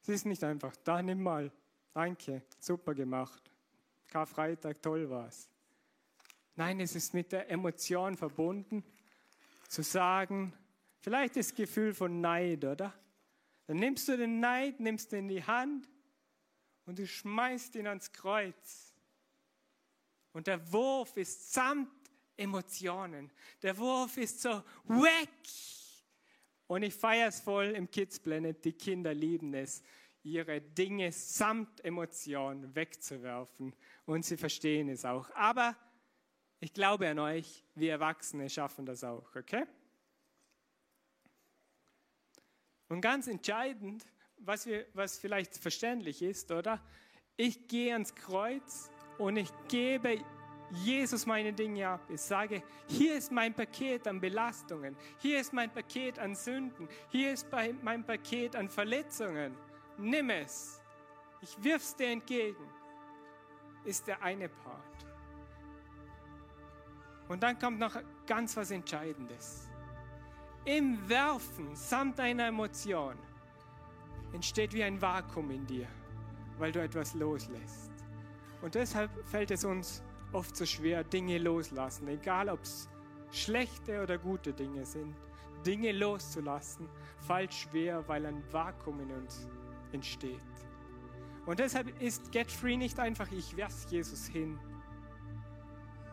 Es 0.02 0.08
ist 0.08 0.26
nicht 0.26 0.42
einfach, 0.42 0.74
da 0.82 1.00
nimm 1.00 1.22
mal, 1.22 1.52
danke, 1.92 2.42
super 2.58 2.94
gemacht. 2.94 3.50
Karfreitag, 4.08 4.82
toll 4.82 5.08
war's. 5.08 5.48
Nein, 6.56 6.80
es 6.80 6.96
ist 6.96 7.14
mit 7.14 7.30
der 7.30 7.48
Emotion 7.48 8.16
verbunden, 8.16 8.84
zu 9.68 9.82
sagen, 9.82 10.52
vielleicht 11.00 11.36
das 11.36 11.54
Gefühl 11.54 11.94
von 11.94 12.20
Neid, 12.20 12.64
oder? 12.64 12.92
Dann 13.66 13.76
nimmst 13.76 14.08
du 14.08 14.16
den 14.16 14.40
Neid, 14.40 14.80
nimmst 14.80 15.12
ihn 15.12 15.20
in 15.20 15.28
die 15.28 15.44
Hand 15.44 15.88
und 16.86 16.98
du 16.98 17.06
schmeißt 17.06 17.76
ihn 17.76 17.86
ans 17.86 18.12
Kreuz. 18.12 18.92
Und 20.32 20.46
der 20.46 20.72
Wurf 20.72 21.16
ist 21.16 21.52
samt 21.52 21.90
Emotionen. 22.36 23.30
Der 23.62 23.76
Wurf 23.76 24.16
ist 24.16 24.40
so 24.40 24.62
weg. 24.86 25.28
Und 26.66 26.82
ich 26.82 26.94
feiere 26.94 27.28
es 27.28 27.40
voll 27.40 27.66
im 27.66 27.90
Kids 27.90 28.18
Planet. 28.18 28.64
Die 28.64 28.72
Kinder 28.72 29.12
lieben 29.12 29.52
es, 29.54 29.82
ihre 30.22 30.60
Dinge 30.60 31.12
samt 31.12 31.84
Emotionen 31.84 32.74
wegzuwerfen. 32.74 33.74
Und 34.06 34.24
sie 34.24 34.36
verstehen 34.36 34.88
es 34.88 35.04
auch. 35.04 35.30
Aber 35.34 35.76
ich 36.60 36.72
glaube 36.72 37.08
an 37.08 37.18
euch, 37.18 37.64
wir 37.74 37.92
Erwachsene 37.92 38.48
schaffen 38.48 38.86
das 38.86 39.04
auch, 39.04 39.34
okay? 39.36 39.66
Und 42.92 43.00
ganz 43.00 43.26
entscheidend, 43.26 44.04
was, 44.38 44.66
wir, 44.66 44.86
was 44.94 45.18
vielleicht 45.18 45.56
verständlich 45.56 46.22
ist, 46.22 46.50
oder? 46.52 46.80
Ich 47.36 47.66
gehe 47.66 47.92
ans 47.92 48.14
Kreuz 48.14 48.90
und 49.18 49.36
ich 49.36 49.50
gebe 49.68 50.22
Jesus 50.84 51.26
meine 51.26 51.52
Dinge 51.52 51.88
ab. 51.88 52.00
Ich 52.08 52.20
sage, 52.20 52.62
hier 52.86 53.16
ist 53.16 53.32
mein 53.32 53.54
Paket 53.54 54.06
an 54.06 54.20
Belastungen, 54.20 54.96
hier 55.18 55.40
ist 55.40 55.52
mein 55.52 55.72
Paket 55.72 56.18
an 56.18 56.34
Sünden, 56.34 56.88
hier 57.08 57.32
ist 57.32 57.46
mein 57.82 58.04
Paket 58.04 58.54
an 58.54 58.68
Verletzungen 58.68 59.56
nimm 59.98 60.30
es. 60.30 60.80
Ich 61.40 61.62
wirf's 61.62 61.96
dir 61.96 62.08
entgegen. 62.08 62.68
Ist 63.84 64.06
der 64.06 64.22
eine 64.22 64.48
Part. 64.48 65.06
Und 67.28 67.42
dann 67.42 67.58
kommt 67.58 67.78
noch 67.78 67.96
ganz 68.26 68.56
was 68.56 68.70
Entscheidendes. 68.70 69.71
Im 70.64 71.08
Werfen 71.08 71.74
samt 71.74 72.20
deiner 72.20 72.46
Emotion 72.46 73.16
entsteht 74.32 74.72
wie 74.72 74.84
ein 74.84 75.02
Vakuum 75.02 75.50
in 75.50 75.66
dir, 75.66 75.88
weil 76.56 76.70
du 76.70 76.80
etwas 76.80 77.14
loslässt. 77.14 77.90
Und 78.62 78.76
deshalb 78.76 79.10
fällt 79.26 79.50
es 79.50 79.64
uns 79.64 80.04
oft 80.32 80.56
so 80.56 80.64
schwer, 80.64 81.02
Dinge 81.02 81.38
loslassen, 81.38 82.06
egal 82.06 82.48
ob 82.48 82.62
es 82.62 82.88
schlechte 83.32 84.02
oder 84.02 84.18
gute 84.18 84.52
Dinge 84.52 84.86
sind. 84.86 85.16
Dinge 85.66 85.90
loszulassen, 85.92 86.88
fällt 87.26 87.52
schwer, 87.52 88.06
weil 88.08 88.24
ein 88.24 88.42
Vakuum 88.52 89.00
in 89.00 89.10
uns 89.12 89.48
entsteht. 89.90 90.40
Und 91.44 91.58
deshalb 91.58 92.00
ist 92.00 92.30
Get 92.30 92.50
Free 92.50 92.76
nicht 92.76 93.00
einfach, 93.00 93.30
ich 93.32 93.56
werfe 93.56 93.88
Jesus 93.88 94.26
hin, 94.26 94.58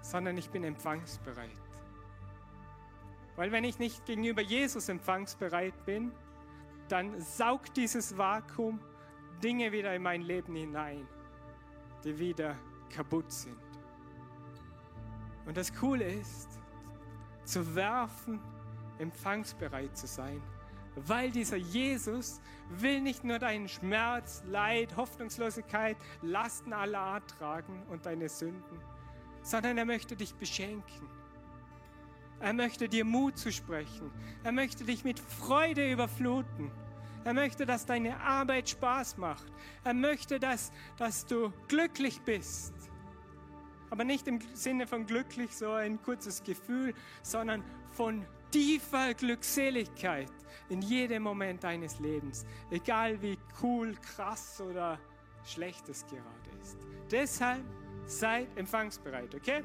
sondern 0.01 0.37
ich 0.37 0.49
bin 0.49 0.63
empfangsbereit. 0.63 1.68
Weil 3.39 3.53
wenn 3.53 3.63
ich 3.63 3.79
nicht 3.79 4.05
gegenüber 4.05 4.41
Jesus 4.41 4.89
empfangsbereit 4.89 5.85
bin, 5.85 6.11
dann 6.89 7.21
saugt 7.21 7.77
dieses 7.77 8.17
Vakuum 8.17 8.81
Dinge 9.41 9.71
wieder 9.71 9.95
in 9.95 10.03
mein 10.03 10.23
Leben 10.23 10.53
hinein, 10.57 11.07
die 12.03 12.19
wieder 12.19 12.57
kaputt 12.89 13.31
sind. 13.31 13.55
Und 15.45 15.55
das 15.55 15.73
Coole 15.73 16.03
ist, 16.03 16.59
zu 17.45 17.75
werfen, 17.75 18.41
empfangsbereit 18.97 19.97
zu 19.97 20.07
sein, 20.07 20.41
weil 20.97 21.31
dieser 21.31 21.55
Jesus 21.55 22.41
will 22.67 22.99
nicht 22.99 23.23
nur 23.23 23.39
deinen 23.39 23.69
Schmerz, 23.69 24.43
Leid, 24.47 24.97
Hoffnungslosigkeit, 24.97 25.95
Lasten 26.21 26.73
aller 26.73 26.99
Art 26.99 27.29
tragen 27.39 27.83
und 27.87 28.05
deine 28.05 28.27
Sünden, 28.27 28.81
sondern 29.43 29.77
er 29.77 29.85
möchte 29.85 30.17
dich 30.17 30.35
beschenken. 30.35 31.18
Er 32.39 32.53
möchte 32.53 32.87
dir 32.87 33.05
Mut 33.05 33.37
zu 33.37 33.51
sprechen. 33.51 34.11
Er 34.43 34.51
möchte 34.51 34.83
dich 34.83 35.03
mit 35.03 35.19
Freude 35.19 35.91
überfluten. 35.91 36.71
Er 37.25 37.33
möchte, 37.33 37.65
dass 37.65 37.85
deine 37.85 38.19
Arbeit 38.21 38.69
Spaß 38.69 39.17
macht. 39.17 39.45
Er 39.83 39.93
möchte, 39.93 40.39
dass, 40.39 40.71
dass 40.97 41.25
du 41.25 41.51
glücklich 41.67 42.21
bist. 42.21 42.73
Aber 43.89 44.03
nicht 44.03 44.27
im 44.27 44.39
Sinne 44.53 44.87
von 44.87 45.05
glücklich, 45.05 45.55
so 45.55 45.71
ein 45.71 46.01
kurzes 46.01 46.43
Gefühl, 46.43 46.93
sondern 47.23 47.63
von 47.91 48.25
tiefer 48.51 49.13
Glückseligkeit 49.13 50.31
in 50.69 50.81
jedem 50.81 51.23
Moment 51.23 51.63
deines 51.63 51.99
Lebens. 51.99 52.45
Egal 52.71 53.21
wie 53.21 53.37
cool, 53.61 53.95
krass 54.15 54.61
oder 54.61 54.99
schlecht 55.43 55.89
es 55.89 56.05
gerade 56.05 56.61
ist. 56.61 56.77
Deshalb 57.11 57.63
seid 58.05 58.47
empfangsbereit, 58.57 59.33
okay? 59.35 59.63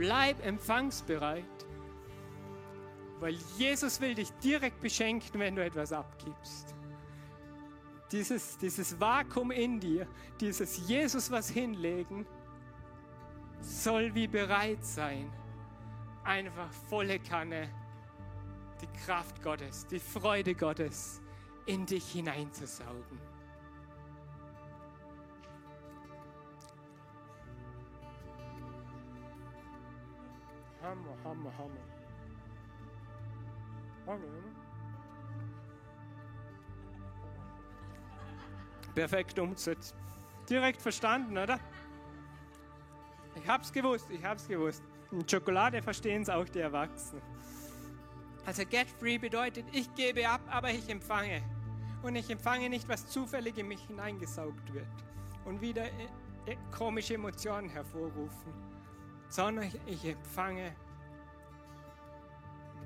Bleib 0.00 0.42
empfangsbereit, 0.46 1.44
weil 3.18 3.34
Jesus 3.58 4.00
will 4.00 4.14
dich 4.14 4.30
direkt 4.42 4.80
beschenken, 4.80 5.38
wenn 5.38 5.54
du 5.54 5.62
etwas 5.62 5.92
abgibst. 5.92 6.74
Dieses, 8.10 8.56
dieses 8.56 8.98
Vakuum 8.98 9.50
in 9.50 9.78
dir, 9.78 10.08
dieses 10.40 10.88
Jesus 10.88 11.30
was 11.30 11.50
hinlegen, 11.50 12.26
soll 13.60 14.14
wie 14.14 14.26
bereit 14.26 14.82
sein, 14.82 15.30
einfach 16.24 16.72
volle 16.88 17.18
Kanne 17.18 17.68
die 18.80 19.00
Kraft 19.04 19.42
Gottes, 19.42 19.86
die 19.86 19.98
Freude 20.00 20.54
Gottes 20.54 21.20
in 21.66 21.84
dich 21.84 22.10
hineinzusaugen. 22.12 23.20
Hammer, 31.30 31.52
Hammer, 31.56 31.80
Hammer. 34.04 34.26
Perfekt 38.96 39.38
umgesetzt. 39.38 39.94
Direkt 40.48 40.82
verstanden, 40.82 41.38
oder? 41.38 41.60
Ich 43.36 43.46
hab's 43.46 43.72
gewusst, 43.72 44.10
ich 44.10 44.24
hab's 44.24 44.48
gewusst. 44.48 44.82
In 45.12 45.28
Schokolade 45.28 45.80
verstehen 45.80 46.22
es 46.22 46.28
auch 46.28 46.48
die 46.48 46.58
Erwachsenen. 46.58 47.22
Also 48.44 48.64
get 48.64 48.88
free 48.98 49.16
bedeutet, 49.16 49.66
ich 49.70 49.94
gebe 49.94 50.28
ab, 50.28 50.40
aber 50.50 50.70
ich 50.70 50.88
empfange. 50.88 51.42
Und 52.02 52.16
ich 52.16 52.28
empfange 52.28 52.68
nicht, 52.68 52.88
was 52.88 53.06
zufällig 53.06 53.56
in 53.56 53.68
mich 53.68 53.82
hineingesaugt 53.82 54.74
wird 54.74 54.88
und 55.44 55.60
wieder 55.60 55.84
äh, 55.84 56.06
äh, 56.46 56.56
komische 56.76 57.14
Emotionen 57.14 57.68
hervorrufen, 57.68 58.52
sondern 59.28 59.70
ich 59.86 60.04
empfange 60.04 60.74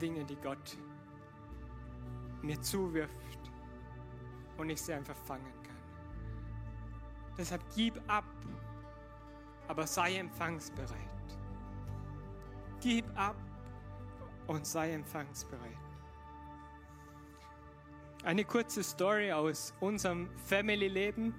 Dinge, 0.00 0.24
die 0.24 0.36
Gott 0.36 0.76
mir 2.42 2.60
zuwirft 2.60 3.52
und 4.58 4.70
ich 4.70 4.80
sie 4.80 4.92
einfach 4.92 5.16
fangen 5.16 5.52
kann. 5.62 5.76
Deshalb 7.36 7.62
gib 7.74 8.00
ab, 8.06 8.24
aber 9.68 9.86
sei 9.86 10.16
empfangsbereit. 10.16 10.98
Gib 12.80 13.04
ab 13.18 13.36
und 14.46 14.66
sei 14.66 14.92
empfangsbereit. 14.92 15.78
Eine 18.24 18.44
kurze 18.44 18.82
Story 18.82 19.32
aus 19.32 19.74
unserem 19.80 20.30
Family-Leben. 20.46 21.34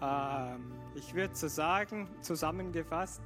Ähm, 0.00 0.72
ich 0.94 1.14
würde 1.14 1.34
so 1.34 1.48
sagen, 1.48 2.08
zusammengefasst, 2.22 3.20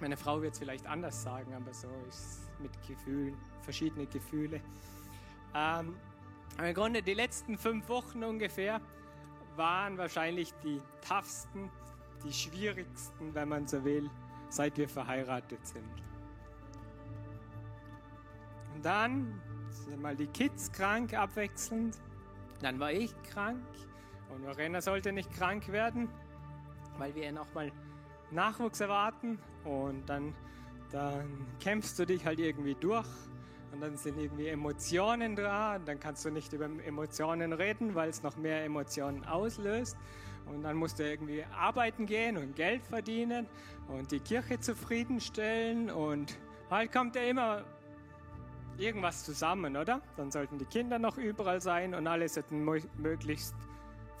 meine 0.00 0.16
Frau 0.16 0.42
wird 0.42 0.54
es 0.54 0.58
vielleicht 0.58 0.86
anders 0.86 1.22
sagen, 1.22 1.54
aber 1.54 1.72
so 1.72 1.88
ist 2.08 2.18
es 2.18 2.51
mit 2.62 2.72
Gefühlen, 2.86 3.36
verschiedene 3.60 4.06
Gefühle. 4.06 4.60
Ähm, 5.54 5.96
Im 6.58 6.74
Grunde 6.74 7.02
die 7.02 7.14
letzten 7.14 7.58
fünf 7.58 7.88
Wochen 7.88 8.22
ungefähr 8.24 8.80
waren 9.56 9.98
wahrscheinlich 9.98 10.52
die 10.64 10.80
toughsten, 11.06 11.70
die 12.24 12.32
schwierigsten, 12.32 13.34
wenn 13.34 13.48
man 13.48 13.66
so 13.66 13.84
will, 13.84 14.08
seit 14.48 14.76
wir 14.76 14.88
verheiratet 14.88 15.66
sind. 15.66 15.84
Und 18.74 18.84
dann 18.84 19.40
sind 19.70 20.00
mal 20.00 20.16
die 20.16 20.26
Kids 20.26 20.70
krank 20.72 21.14
abwechselnd, 21.14 21.98
dann 22.60 22.78
war 22.78 22.92
ich 22.92 23.14
krank 23.22 23.64
und 24.30 24.44
Verena 24.44 24.80
sollte 24.80 25.12
nicht 25.12 25.30
krank 25.32 25.68
werden, 25.68 26.08
weil 26.98 27.14
wir 27.14 27.32
nochmal 27.32 27.72
Nachwuchs 28.30 28.80
erwarten 28.80 29.38
und 29.64 30.08
dann, 30.08 30.34
dann 30.92 31.46
kämpfst 31.60 31.98
du 31.98 32.06
dich 32.06 32.24
halt 32.24 32.38
irgendwie 32.38 32.74
durch 32.74 33.08
und 33.72 33.80
dann 33.80 33.96
sind 33.96 34.18
irgendwie 34.18 34.48
Emotionen 34.48 35.34
da 35.34 35.76
und 35.76 35.88
dann 35.88 35.98
kannst 35.98 36.24
du 36.24 36.30
nicht 36.30 36.52
über 36.52 36.66
Emotionen 36.84 37.52
reden, 37.52 37.94
weil 37.94 38.10
es 38.10 38.22
noch 38.22 38.36
mehr 38.36 38.64
Emotionen 38.64 39.24
auslöst. 39.24 39.96
Und 40.46 40.62
dann 40.62 40.76
musst 40.76 40.98
du 40.98 41.08
irgendwie 41.08 41.44
arbeiten 41.56 42.04
gehen 42.04 42.36
und 42.36 42.56
Geld 42.56 42.84
verdienen 42.84 43.46
und 43.88 44.10
die 44.10 44.20
Kirche 44.20 44.58
zufriedenstellen 44.58 45.90
und 45.90 46.36
halt 46.68 46.92
kommt 46.92 47.14
ja 47.14 47.22
immer 47.22 47.64
irgendwas 48.76 49.24
zusammen, 49.24 49.76
oder? 49.76 50.02
Dann 50.16 50.30
sollten 50.30 50.58
die 50.58 50.64
Kinder 50.64 50.98
noch 50.98 51.16
überall 51.16 51.60
sein 51.60 51.94
und 51.94 52.06
alle 52.06 52.28
sollten 52.28 52.64
möglichst 52.64 53.54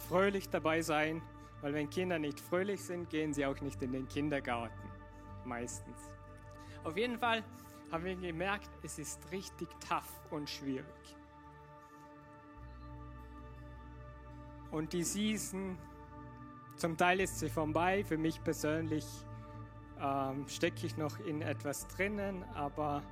fröhlich 0.08 0.48
dabei 0.48 0.80
sein, 0.80 1.22
weil 1.60 1.74
wenn 1.74 1.90
Kinder 1.90 2.18
nicht 2.18 2.40
fröhlich 2.40 2.82
sind, 2.82 3.10
gehen 3.10 3.34
sie 3.34 3.44
auch 3.44 3.60
nicht 3.60 3.82
in 3.82 3.92
den 3.92 4.08
Kindergarten. 4.08 4.88
Meistens. 5.44 6.11
Auf 6.84 6.96
jeden 6.96 7.18
Fall 7.18 7.44
haben 7.90 8.04
wir 8.04 8.16
gemerkt, 8.16 8.70
es 8.82 8.98
ist 8.98 9.20
richtig 9.30 9.68
tough 9.88 10.20
und 10.30 10.48
schwierig. 10.48 11.16
Und 14.70 14.92
die 14.92 15.04
Season, 15.04 15.78
zum 16.76 16.96
Teil 16.96 17.20
ist 17.20 17.38
sie 17.38 17.50
vorbei. 17.50 18.02
Für 18.04 18.16
mich 18.16 18.42
persönlich 18.42 19.06
ähm, 20.00 20.48
stecke 20.48 20.86
ich 20.86 20.96
noch 20.96 21.20
in 21.20 21.42
etwas 21.42 21.86
drinnen, 21.88 22.42
aber, 22.54 23.02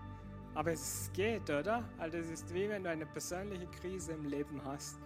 aber 0.54 0.72
es 0.72 1.10
geht, 1.12 1.48
oder? 1.50 1.84
Also 1.98 2.16
es 2.18 2.30
ist 2.30 2.54
wie 2.54 2.68
wenn 2.68 2.82
du 2.82 2.90
eine 2.90 3.06
persönliche 3.06 3.66
Krise 3.66 4.12
im 4.12 4.24
Leben 4.24 4.60
hast. 4.64 4.98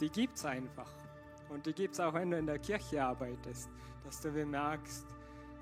Die 0.00 0.10
gibt 0.10 0.36
es 0.36 0.44
einfach. 0.44 0.90
Und 1.48 1.66
die 1.66 1.72
gibt 1.72 1.94
es 1.94 2.00
auch, 2.00 2.14
wenn 2.14 2.30
du 2.30 2.38
in 2.38 2.46
der 2.46 2.58
Kirche 2.58 3.02
arbeitest, 3.02 3.70
dass 4.04 4.20
du 4.20 4.30
bemerkst, 4.32 5.06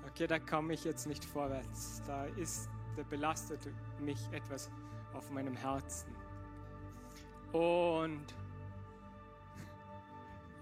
okay, 0.07 0.27
da 0.27 0.39
komme 0.39 0.73
ich 0.73 0.83
jetzt 0.83 1.07
nicht 1.07 1.25
vorwärts. 1.25 2.01
Da 2.05 2.25
ist 2.25 2.69
da 2.99 3.03
belastet 3.03 3.69
mich 4.01 4.19
etwas 4.33 4.69
auf 5.13 5.29
meinem 5.31 5.55
Herzen. 5.55 6.13
Und 7.53 8.25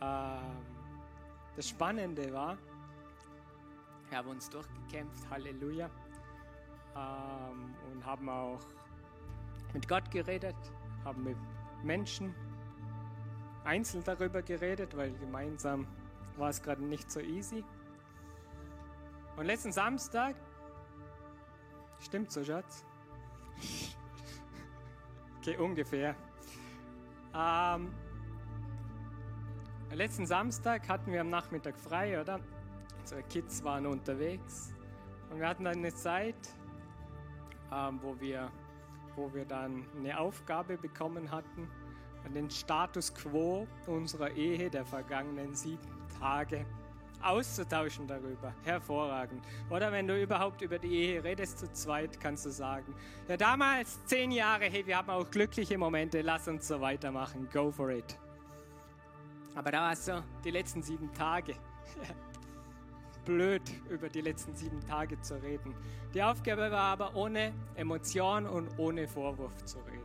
ähm, 0.01 0.65
das 1.55 1.67
Spannende 1.67 2.31
war, 2.31 2.57
wir 4.09 4.17
haben 4.19 4.29
uns 4.29 4.49
durchgekämpft, 4.49 5.27
Halleluja, 5.31 5.89
ähm, 6.95 7.75
und 7.91 8.05
haben 8.05 8.29
auch 8.29 8.61
mit 9.73 9.87
Gott 9.87 10.09
geredet, 10.11 10.55
haben 11.03 11.23
mit 11.23 11.37
Menschen 11.83 12.35
einzeln 13.63 14.03
darüber 14.03 14.41
geredet, 14.43 14.95
weil 14.95 15.11
gemeinsam 15.13 15.87
war 16.37 16.49
es 16.49 16.61
gerade 16.61 16.83
nicht 16.83 17.11
so 17.11 17.19
easy. 17.19 17.63
Und 19.37 19.45
letzten 19.45 19.71
Samstag 19.71 20.35
Stimmt 21.99 22.31
so, 22.31 22.43
Schatz? 22.43 22.85
Okay, 25.39 25.57
ungefähr. 25.57 26.15
Ähm, 27.35 27.93
letzten 29.91 30.25
Samstag 30.25 30.87
hatten 30.87 31.11
wir 31.11 31.21
am 31.21 31.29
Nachmittag 31.29 31.77
frei, 31.77 32.21
oder? 32.21 32.39
Unsere 32.99 33.23
Kids 33.23 33.63
waren 33.63 33.85
unterwegs 33.85 34.73
und 35.29 35.39
wir 35.39 35.47
hatten 35.47 35.63
dann 35.63 35.77
eine 35.77 35.93
Zeit, 35.93 36.35
ähm, 37.73 37.99
wo, 38.01 38.19
wir, 38.19 38.51
wo 39.15 39.33
wir 39.33 39.45
dann 39.45 39.85
eine 39.97 40.19
Aufgabe 40.19 40.77
bekommen 40.77 41.31
hatten, 41.31 41.69
den 42.33 42.49
Status 42.49 43.13
quo 43.13 43.65
unserer 43.85 44.31
Ehe 44.31 44.69
der 44.69 44.85
vergangenen 44.85 45.55
sieben 45.55 45.79
Tage 46.19 46.65
auszutauschen 47.21 48.07
darüber. 48.07 48.53
Hervorragend. 48.63 49.43
Oder 49.69 49.91
wenn 49.91 50.07
du 50.07 50.21
überhaupt 50.21 50.61
über 50.61 50.79
die 50.79 50.93
Ehe 50.93 51.23
redest 51.23 51.59
zu 51.59 51.71
zweit, 51.71 52.19
kannst 52.19 52.45
du 52.45 52.49
sagen, 52.49 52.93
ja 53.27 53.37
damals 53.37 54.03
zehn 54.05 54.31
Jahre, 54.31 54.65
hey, 54.65 54.85
wir 54.85 54.97
haben 54.97 55.09
auch 55.09 55.29
glückliche 55.29 55.77
Momente, 55.77 56.21
lass 56.21 56.47
uns 56.47 56.67
so 56.67 56.81
weitermachen, 56.81 57.47
go 57.51 57.71
for 57.71 57.89
it. 57.89 58.17
Aber 59.55 59.71
da 59.71 59.81
war 59.81 59.93
es 59.93 60.05
so, 60.05 60.21
die 60.43 60.51
letzten 60.51 60.83
sieben 60.83 61.11
Tage. 61.13 61.55
Blöd, 63.25 63.63
über 63.89 64.07
die 64.07 64.21
letzten 64.21 64.55
sieben 64.55 64.79
Tage 64.87 65.19
zu 65.19 65.41
reden. 65.41 65.75
Die 66.13 66.23
Aufgabe 66.23 66.71
war 66.71 66.91
aber 66.93 67.15
ohne 67.15 67.53
Emotion 67.75 68.45
und 68.45 68.69
ohne 68.77 69.07
Vorwurf 69.07 69.65
zu 69.65 69.79
reden. 69.79 69.97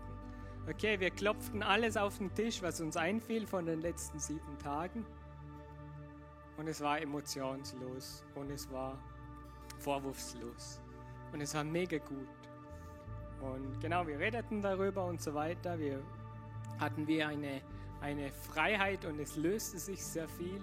Okay, 0.68 0.98
wir 1.00 1.10
klopften 1.10 1.62
alles 1.62 1.96
auf 1.96 2.18
den 2.18 2.32
Tisch, 2.34 2.62
was 2.62 2.80
uns 2.80 2.96
einfiel 2.96 3.46
von 3.46 3.66
den 3.66 3.80
letzten 3.80 4.18
sieben 4.18 4.58
Tagen. 4.58 5.04
Und 6.56 6.68
es 6.68 6.80
war 6.80 7.00
emotionslos 7.00 8.24
und 8.34 8.50
es 8.50 8.70
war 8.70 8.98
vorwurfslos. 9.78 10.80
Und 11.32 11.40
es 11.40 11.54
war 11.54 11.64
mega 11.64 11.98
gut. 11.98 12.28
Und 13.40 13.80
genau, 13.80 14.06
wir 14.06 14.18
redeten 14.18 14.62
darüber 14.62 15.06
und 15.06 15.20
so 15.20 15.34
weiter. 15.34 15.78
Wir 15.78 16.02
hatten 16.78 17.06
wir 17.06 17.28
eine, 17.28 17.62
eine 18.00 18.30
Freiheit 18.30 19.04
und 19.04 19.18
es 19.18 19.36
löste 19.36 19.78
sich 19.78 20.04
sehr 20.04 20.28
viel. 20.28 20.60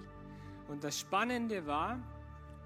Und 0.68 0.84
das 0.84 0.98
Spannende 0.98 1.66
war, 1.66 1.98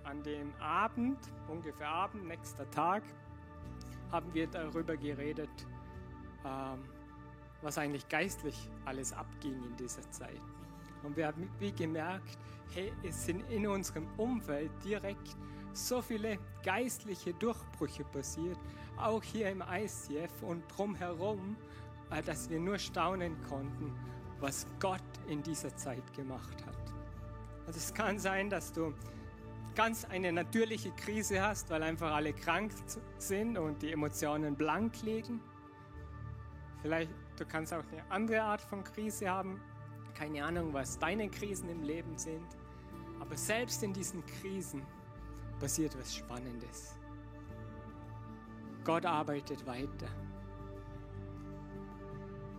an 0.04 0.22
dem 0.22 0.52
Abend, 0.60 1.18
ungefähr 1.48 1.88
Abend, 1.88 2.26
nächster 2.26 2.70
Tag, 2.70 3.02
haben 4.12 4.32
wir 4.34 4.46
darüber 4.46 4.96
geredet, 4.96 5.50
ähm, 6.44 6.84
was 7.62 7.78
eigentlich 7.78 8.06
geistlich 8.08 8.68
alles 8.84 9.12
abging 9.12 9.64
in 9.64 9.76
dieser 9.76 10.08
Zeit. 10.10 10.40
Und 11.04 11.16
wir 11.16 11.26
haben 11.26 11.48
wie 11.58 11.72
gemerkt, 11.72 12.38
hey, 12.72 12.92
es 13.02 13.26
sind 13.26 13.42
in 13.50 13.66
unserem 13.66 14.06
Umfeld 14.16 14.70
direkt 14.84 15.36
so 15.72 16.00
viele 16.00 16.38
geistliche 16.62 17.34
Durchbrüche 17.34 18.04
passiert, 18.04 18.58
auch 18.96 19.22
hier 19.22 19.50
im 19.50 19.62
ICF 19.62 20.42
und 20.42 20.62
drumherum, 20.68 21.56
äh, 22.10 22.22
dass 22.22 22.48
wir 22.48 22.60
nur 22.60 22.78
staunen 22.78 23.36
konnten, 23.48 23.92
was 24.40 24.66
Gott 24.80 25.02
in 25.28 25.42
dieser 25.42 25.74
Zeit 25.76 26.12
gemacht 26.14 26.64
hat. 26.64 26.94
Also 27.66 27.78
es 27.78 27.92
kann 27.92 28.18
sein, 28.18 28.50
dass 28.50 28.72
du 28.72 28.94
ganz 29.74 30.04
eine 30.04 30.32
natürliche 30.32 30.92
Krise 30.92 31.42
hast, 31.42 31.70
weil 31.70 31.82
einfach 31.82 32.12
alle 32.12 32.32
krank 32.32 32.72
sind 33.18 33.58
und 33.58 33.82
die 33.82 33.92
Emotionen 33.92 34.54
blank 34.54 35.02
liegen. 35.02 35.40
Vielleicht 36.82 37.10
du 37.36 37.44
kannst 37.44 37.72
auch 37.72 37.82
eine 37.90 38.10
andere 38.10 38.42
Art 38.42 38.60
von 38.60 38.84
Krise 38.84 39.28
haben. 39.28 39.60
Keine 40.14 40.44
Ahnung, 40.44 40.72
was 40.72 40.98
deine 40.98 41.29
Krisen 41.29 41.68
im 41.68 41.83
Leben 41.83 42.16
sind. 42.16 42.46
Aber 43.20 43.37
selbst 43.37 43.83
in 43.83 43.92
diesen 43.92 44.24
Krisen 44.27 44.83
passiert 45.59 45.96
was 45.98 46.14
Spannendes. 46.14 46.94
Gott 48.85 49.07
arbeitet 49.07 49.66
weiter. 49.66 50.09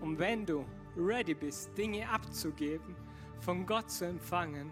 Und 0.02 0.20
wenn 0.20 0.46
du 0.46 0.66
ready 0.98 1.34
bist, 1.34 1.78
Dinge 1.78 2.10
abzugeben, 2.10 2.96
von 3.40 3.66
Gott 3.66 3.90
zu 3.92 4.06
empfangen, 4.06 4.72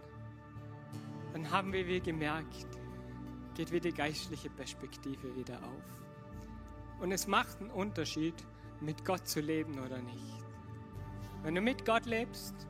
dann 1.32 1.50
haben 1.50 1.72
wir 1.74 1.88
wie 1.88 2.00
gemerkt, 2.00 2.68
geht 3.56 3.72
wieder 3.72 3.90
die 3.90 3.96
geistliche 3.96 4.50
Perspektive 4.50 5.36
wieder 5.36 5.58
auf. 5.58 7.02
Und 7.02 7.12
es 7.12 7.28
macht 7.28 7.60
einen 7.60 7.72
Unterschied, 7.72 8.36
mit 8.82 9.06
Gott 9.06 9.28
zu 9.28 9.40
leben 9.40 9.80
oder 9.80 10.00
nicht. 10.02 10.44
Wenn 11.44 11.56
du 11.56 11.62
mit 11.62 11.86
Gott 11.86 12.06
lebst 12.06 12.68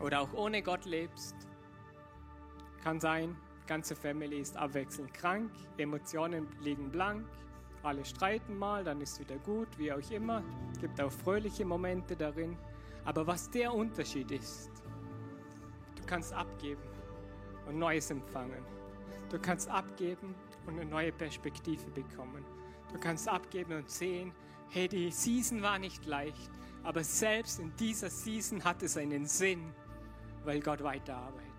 oder 0.00 0.20
auch 0.20 0.32
ohne 0.32 0.62
Gott 0.62 0.84
lebst, 0.84 1.34
kann 2.82 3.00
sein, 3.00 3.36
ganze 3.66 3.94
Family 3.94 4.40
ist 4.40 4.56
abwechselnd 4.56 5.14
krank, 5.14 5.50
Emotionen 5.78 6.48
liegen 6.60 6.90
blank, 6.90 7.26
alle 7.82 8.04
streiten 8.04 8.56
mal, 8.56 8.84
dann 8.84 9.00
ist 9.00 9.18
wieder 9.18 9.38
gut, 9.38 9.68
wie 9.76 9.92
auch 9.92 10.10
immer. 10.10 10.42
Es 10.72 10.80
gibt 10.80 11.00
auch 11.00 11.10
fröhliche 11.10 11.64
Momente 11.64 12.14
darin. 12.16 12.56
Aber 13.04 13.26
was 13.26 13.50
der 13.50 13.74
Unterschied 13.74 14.30
ist, 14.30 14.70
du 15.96 16.02
kannst 16.06 16.32
abgeben 16.32 16.82
und 17.66 17.78
Neues 17.78 18.10
empfangen. 18.10 18.64
Du 19.30 19.38
kannst 19.38 19.68
abgeben 19.68 20.34
und 20.66 20.78
eine 20.78 20.88
neue 20.88 21.12
Perspektive 21.12 21.90
bekommen. 21.90 22.44
Du 22.92 23.00
kannst 23.00 23.28
abgeben 23.28 23.78
und 23.78 23.90
sehen, 23.90 24.32
hey, 24.68 24.86
die 24.86 25.10
Season 25.10 25.62
war 25.62 25.78
nicht 25.78 26.06
leicht, 26.06 26.50
aber 26.84 27.02
selbst 27.02 27.58
in 27.58 27.74
dieser 27.76 28.10
Season 28.10 28.62
hat 28.62 28.82
es 28.82 28.96
einen 28.96 29.26
Sinn, 29.26 29.72
weil 30.44 30.60
Gott 30.60 30.82
weiterarbeitet. 30.82 31.52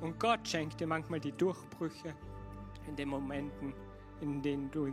Und 0.00 0.18
Gott 0.18 0.46
schenkt 0.46 0.80
dir 0.80 0.86
manchmal 0.86 1.20
die 1.20 1.32
Durchbrüche 1.32 2.14
in 2.86 2.96
den 2.96 3.08
Momenten, 3.08 3.74
in 4.20 4.42
denen 4.42 4.70
du 4.70 4.90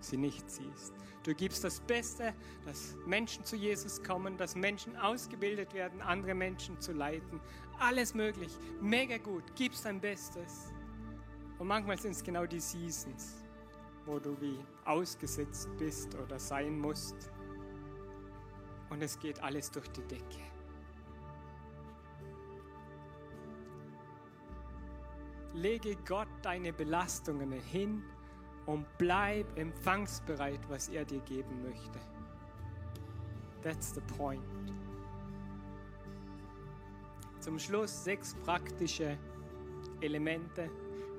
sie 0.00 0.16
nicht 0.16 0.48
siehst. 0.50 0.94
Du 1.24 1.34
gibst 1.34 1.64
das 1.64 1.80
Beste, 1.80 2.32
dass 2.64 2.96
Menschen 3.06 3.44
zu 3.44 3.56
Jesus 3.56 4.02
kommen, 4.02 4.36
dass 4.36 4.54
Menschen 4.54 4.96
ausgebildet 4.96 5.74
werden, 5.74 6.00
andere 6.00 6.34
Menschen 6.34 6.80
zu 6.80 6.92
leiten. 6.92 7.40
Alles 7.78 8.14
möglich, 8.14 8.56
mega 8.80 9.18
gut, 9.18 9.44
gibst 9.54 9.84
dein 9.84 10.00
Bestes. 10.00 10.72
Und 11.58 11.66
manchmal 11.66 11.98
sind 11.98 12.12
es 12.12 12.22
genau 12.22 12.46
die 12.46 12.60
Seasons, 12.60 13.44
wo 14.06 14.18
du 14.18 14.40
wie 14.40 14.58
ausgesetzt 14.84 15.68
bist 15.76 16.14
oder 16.14 16.38
sein 16.38 16.78
musst. 16.78 17.30
Und 18.90 19.02
es 19.02 19.18
geht 19.18 19.42
alles 19.42 19.70
durch 19.70 19.88
die 19.88 20.02
Decke. 20.02 20.57
Lege 25.58 25.96
Gott 26.06 26.28
deine 26.42 26.72
Belastungen 26.72 27.50
hin 27.52 28.02
und 28.66 28.86
bleib 28.96 29.58
empfangsbereit, 29.58 30.60
was 30.68 30.88
er 30.88 31.04
dir 31.04 31.20
geben 31.20 31.62
möchte. 31.62 31.98
That's 33.62 33.92
the 33.92 34.00
point. 34.16 34.42
Zum 37.40 37.58
Schluss 37.58 38.04
sechs 38.04 38.34
praktische 38.34 39.18
Elemente, 40.00 40.70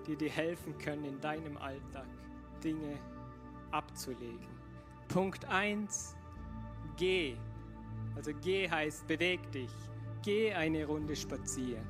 die 0.08 0.16
dir 0.16 0.30
helfen 0.30 0.78
können 0.78 1.04
in 1.04 1.20
deinem 1.20 1.58
Alltag. 1.58 2.08
Dinge 2.64 2.98
abzulegen. 3.72 4.48
Punkt 5.10 5.44
1, 5.46 6.16
geh. 6.96 7.36
Also 8.16 8.32
geh 8.42 8.70
heißt 8.70 9.06
beweg 9.08 9.52
dich. 9.52 9.72
Geh 10.24 10.54
eine 10.54 10.86
Runde 10.86 11.16
spazieren. 11.16 11.86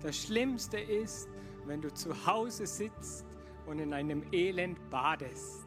Das 0.00 0.16
Schlimmste 0.16 0.78
ist, 0.78 1.28
wenn 1.66 1.80
du 1.80 1.92
zu 1.92 2.26
Hause 2.26 2.66
sitzt 2.66 3.24
und 3.66 3.78
in 3.78 3.92
einem 3.92 4.22
Elend 4.32 4.78
badest. 4.90 5.66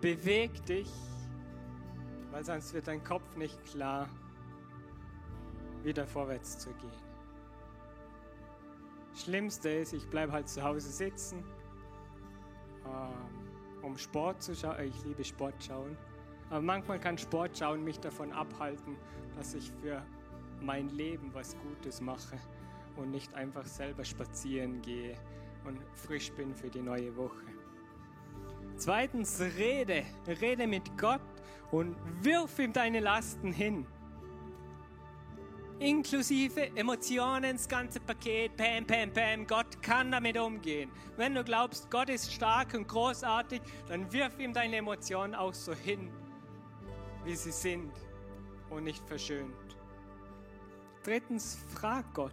Beweg 0.00 0.64
dich, 0.66 0.90
weil 2.30 2.44
sonst 2.44 2.74
wird 2.74 2.88
dein 2.88 3.02
Kopf 3.04 3.36
nicht 3.36 3.64
klar, 3.64 4.08
wieder 5.82 6.06
vorwärts 6.06 6.58
zu 6.58 6.70
gehen. 6.70 7.04
Schlimmste 9.14 9.68
ist, 9.70 9.92
ich 9.92 10.08
bleibe 10.08 10.32
halt 10.32 10.48
zu 10.48 10.62
Hause 10.62 10.90
sitzen 10.90 11.44
ähm, 12.86 13.82
um 13.82 13.98
Sport 13.98 14.42
zu 14.42 14.54
schauen. 14.54 14.78
Äh, 14.78 14.86
ich 14.86 15.04
liebe 15.04 15.24
Sport 15.24 15.54
schauen. 15.62 15.96
Aber 16.50 16.60
manchmal 16.60 17.00
kann 17.00 17.18
Sport 17.18 17.58
schauen 17.58 17.84
mich 17.84 17.98
davon 18.00 18.32
abhalten, 18.32 18.96
dass 19.36 19.54
ich 19.54 19.70
für 19.82 20.02
mein 20.60 20.88
Leben 20.90 21.30
was 21.32 21.56
Gutes 21.58 22.00
mache 22.00 22.38
und 22.96 23.10
nicht 23.10 23.34
einfach 23.34 23.66
selber 23.66 24.04
spazieren 24.04 24.80
gehe 24.82 25.16
und 25.64 25.78
frisch 25.94 26.32
bin 26.32 26.54
für 26.54 26.68
die 26.68 26.82
neue 26.82 27.16
Woche. 27.16 27.44
Zweitens, 28.76 29.40
rede. 29.40 30.04
Rede 30.26 30.66
mit 30.66 30.96
Gott 30.98 31.20
und 31.70 31.96
wirf 32.22 32.58
ihm 32.58 32.72
deine 32.72 33.00
Lasten 33.00 33.52
hin 33.52 33.86
inklusive 35.78 36.70
Emotionen, 36.76 37.56
das 37.56 37.68
ganze 37.68 38.00
Paket, 38.00 38.56
pam, 38.56 38.86
pam, 38.86 39.12
pam. 39.12 39.46
Gott 39.46 39.82
kann 39.82 40.12
damit 40.12 40.38
umgehen. 40.38 40.90
Wenn 41.16 41.34
du 41.34 41.44
glaubst, 41.44 41.90
Gott 41.90 42.08
ist 42.08 42.32
stark 42.32 42.74
und 42.74 42.88
großartig, 42.88 43.60
dann 43.88 44.10
wirf 44.12 44.38
ihm 44.38 44.52
deine 44.52 44.76
Emotionen 44.76 45.34
auch 45.34 45.54
so 45.54 45.74
hin, 45.74 46.10
wie 47.24 47.34
sie 47.34 47.52
sind 47.52 47.92
und 48.70 48.84
nicht 48.84 49.06
verschönt. 49.06 49.54
Drittens, 51.02 51.58
frag 51.74 52.14
Gott, 52.14 52.32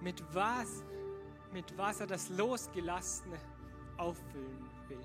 mit 0.00 0.22
was, 0.34 0.84
mit 1.52 1.76
was 1.76 2.00
er 2.00 2.06
das 2.06 2.28
Losgelassene 2.30 3.38
auffüllen 3.96 4.70
will. 4.88 5.04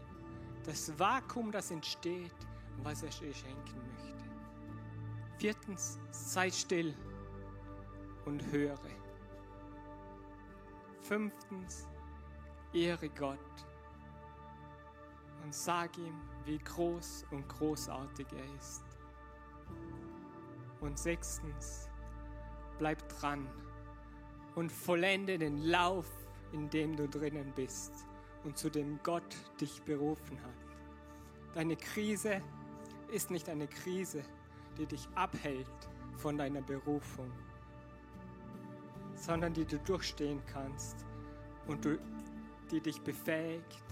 Das 0.63 0.97
Vakuum, 0.97 1.51
das 1.51 1.71
entsteht, 1.71 2.35
was 2.83 3.03
er 3.03 3.09
dir 3.09 3.33
schenken 3.33 3.77
möchte. 3.93 4.25
Viertens, 5.37 5.99
sei 6.11 6.49
still 6.49 6.95
und 8.25 8.43
höre. 8.51 8.79
Fünftens, 11.01 11.87
ehre 12.73 13.09
Gott 13.09 13.37
und 15.43 15.53
sag 15.53 15.95
ihm, 15.97 16.19
wie 16.45 16.57
groß 16.57 17.25
und 17.31 17.47
großartig 17.47 18.25
er 18.31 18.55
ist. 18.55 18.83
Und 20.81 20.97
sechstens, 20.97 21.89
bleib 22.79 23.07
dran 23.09 23.47
und 24.55 24.71
vollende 24.71 25.37
den 25.37 25.57
Lauf 25.63 26.05
in 26.55 26.69
dem 26.69 26.95
du 26.95 27.07
drinnen 27.07 27.51
bist 27.55 27.91
und 28.43 28.57
zu 28.57 28.69
dem 28.69 28.99
Gott 29.03 29.35
dich 29.59 29.81
berufen 29.81 30.41
hat. 30.41 31.53
Deine 31.53 31.75
Krise 31.75 32.41
ist 33.11 33.29
nicht 33.29 33.49
eine 33.49 33.67
Krise, 33.67 34.23
die 34.77 34.85
dich 34.85 35.07
abhält 35.15 35.67
von 36.17 36.37
deiner 36.37 36.61
Berufung, 36.61 37.31
sondern 39.15 39.53
die 39.53 39.65
du 39.65 39.77
durchstehen 39.79 40.41
kannst 40.45 41.05
und 41.67 41.83
du, 41.83 41.97
die 42.71 42.79
dich 42.79 43.01
befähigt, 43.01 43.83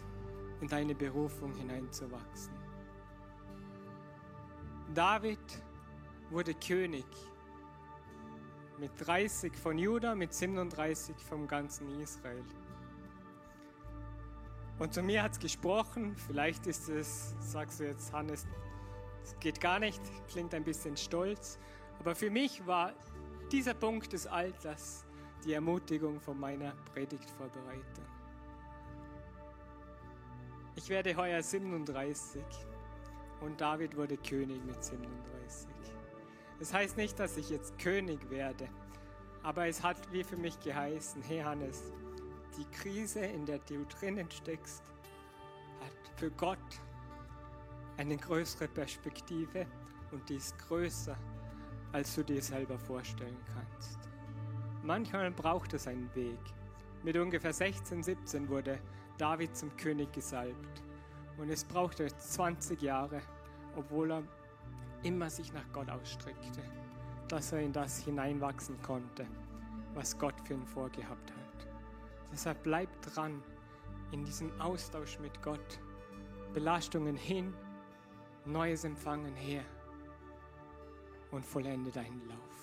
in 0.62 0.68
deine 0.68 0.96
Berufung 0.96 1.54
hineinzuwachsen. 1.56 2.54
David 4.94 5.40
wurde 6.30 6.54
König 6.54 7.06
mit 8.80 8.92
30 8.98 9.56
von 9.56 9.78
Juda, 9.78 10.16
mit 10.16 10.34
37 10.34 11.16
vom 11.18 11.48
ganzen 11.48 12.00
Israel. 12.00 12.44
Und 14.80 14.94
zu 14.94 15.04
mir 15.04 15.24
hat 15.24 15.34
es 15.34 15.40
gesprochen, 15.40 16.16
vielleicht 16.28 16.68
ist 16.68 16.90
es, 16.90 17.36
sagst 17.40 17.80
du 17.80 17.86
jetzt, 17.86 18.12
Hannes, 18.12 18.46
es 19.24 19.38
geht 19.40 19.62
gar 19.62 19.80
nicht, 19.80 20.02
klingt 20.30 20.54
ein 20.54 20.64
bisschen 20.64 20.98
stolz, 20.98 21.60
aber 22.00 22.16
für 22.16 22.30
mich 22.30 22.66
war 22.66 22.94
dieser 23.52 23.74
Punkt 23.74 24.14
des 24.14 24.28
Alters 24.28 25.06
die 25.46 25.54
Ermutigung 25.54 26.20
von 26.20 26.40
meiner 26.40 26.74
Predigtvorbereitung. 26.94 28.06
Ich 30.76 30.90
werde 30.90 31.16
heuer 31.16 31.42
37 31.42 32.44
und 33.42 33.62
David 33.62 33.96
wurde 33.96 34.18
König 34.18 34.64
mit 34.66 34.84
37. 34.84 35.70
Das 36.64 36.74
heißt 36.74 36.96
nicht, 36.96 37.20
dass 37.20 37.36
ich 37.36 37.50
jetzt 37.50 37.78
König 37.78 38.30
werde, 38.30 38.70
aber 39.44 39.68
es 39.68 39.84
hat 39.84 39.98
wie 40.14 40.24
für 40.24 40.38
mich 40.38 40.58
geheißen, 40.62 41.22
hey 41.22 41.42
Hannes, 41.42 41.92
die 42.58 42.64
Krise, 42.72 43.20
in 43.20 43.46
der 43.46 43.60
du 43.68 43.84
drinnen 43.84 44.32
steckst, 44.32 44.82
hat 45.82 46.18
für 46.18 46.32
Gott 46.32 46.58
eine 47.98 48.16
größere 48.16 48.70
Perspektive 48.70 49.66
und 50.14 50.30
die 50.30 50.36
ist 50.36 50.58
größer, 50.70 51.18
als 51.92 52.16
du 52.16 52.24
dir 52.24 52.42
selber 52.42 52.80
vorstellen 52.80 53.44
kannst. 53.54 54.00
Manchmal 54.84 55.32
braucht 55.32 55.74
es 55.74 55.86
einen 55.86 56.10
Weg. 56.16 56.40
Mit 57.04 57.18
ungefähr 57.18 57.52
16, 57.52 58.04
17 58.04 58.48
wurde 58.48 58.80
David 59.18 59.54
zum 59.58 59.76
König 59.76 60.14
gesalbt. 60.14 60.82
Und 61.38 61.50
es 61.50 61.66
brauchte 61.66 62.08
20 62.08 62.82
Jahre, 62.82 63.22
obwohl 63.76 64.14
er 64.14 64.24
immer 65.04 65.30
sich 65.30 65.54
nach 65.54 65.66
Gott 65.74 65.90
ausstreckte, 65.90 66.62
dass 67.28 67.52
er 67.52 67.62
in 67.62 67.74
das 67.74 68.00
hineinwachsen 68.00 68.82
konnte, 68.82 69.26
was 69.94 70.18
Gott 70.18 70.36
für 70.44 70.54
ihn 70.54 70.66
vorgehabt 70.66 71.32
hat. 71.32 71.68
Deshalb 72.32 72.64
bleib 72.64 72.90
dran 73.02 73.42
in 74.12 74.26
diesem 74.26 74.50
Austausch 74.60 75.20
mit 75.20 75.42
Gott. 75.42 75.80
Belastungen 76.54 77.16
hin, 77.16 77.54
Neues 78.46 78.84
empfangen 78.84 79.36
her 79.36 79.64
und 81.32 81.46
vollende 81.46 81.92
deinen 81.92 82.22
Lauf. 82.28 82.54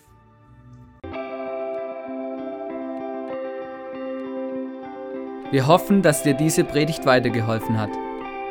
Wir 5.50 5.66
hoffen, 5.66 6.02
dass 6.02 6.22
dir 6.22 6.34
diese 6.34 6.62
Predigt 6.62 7.06
weitergeholfen 7.06 7.78
hat. 7.80 7.90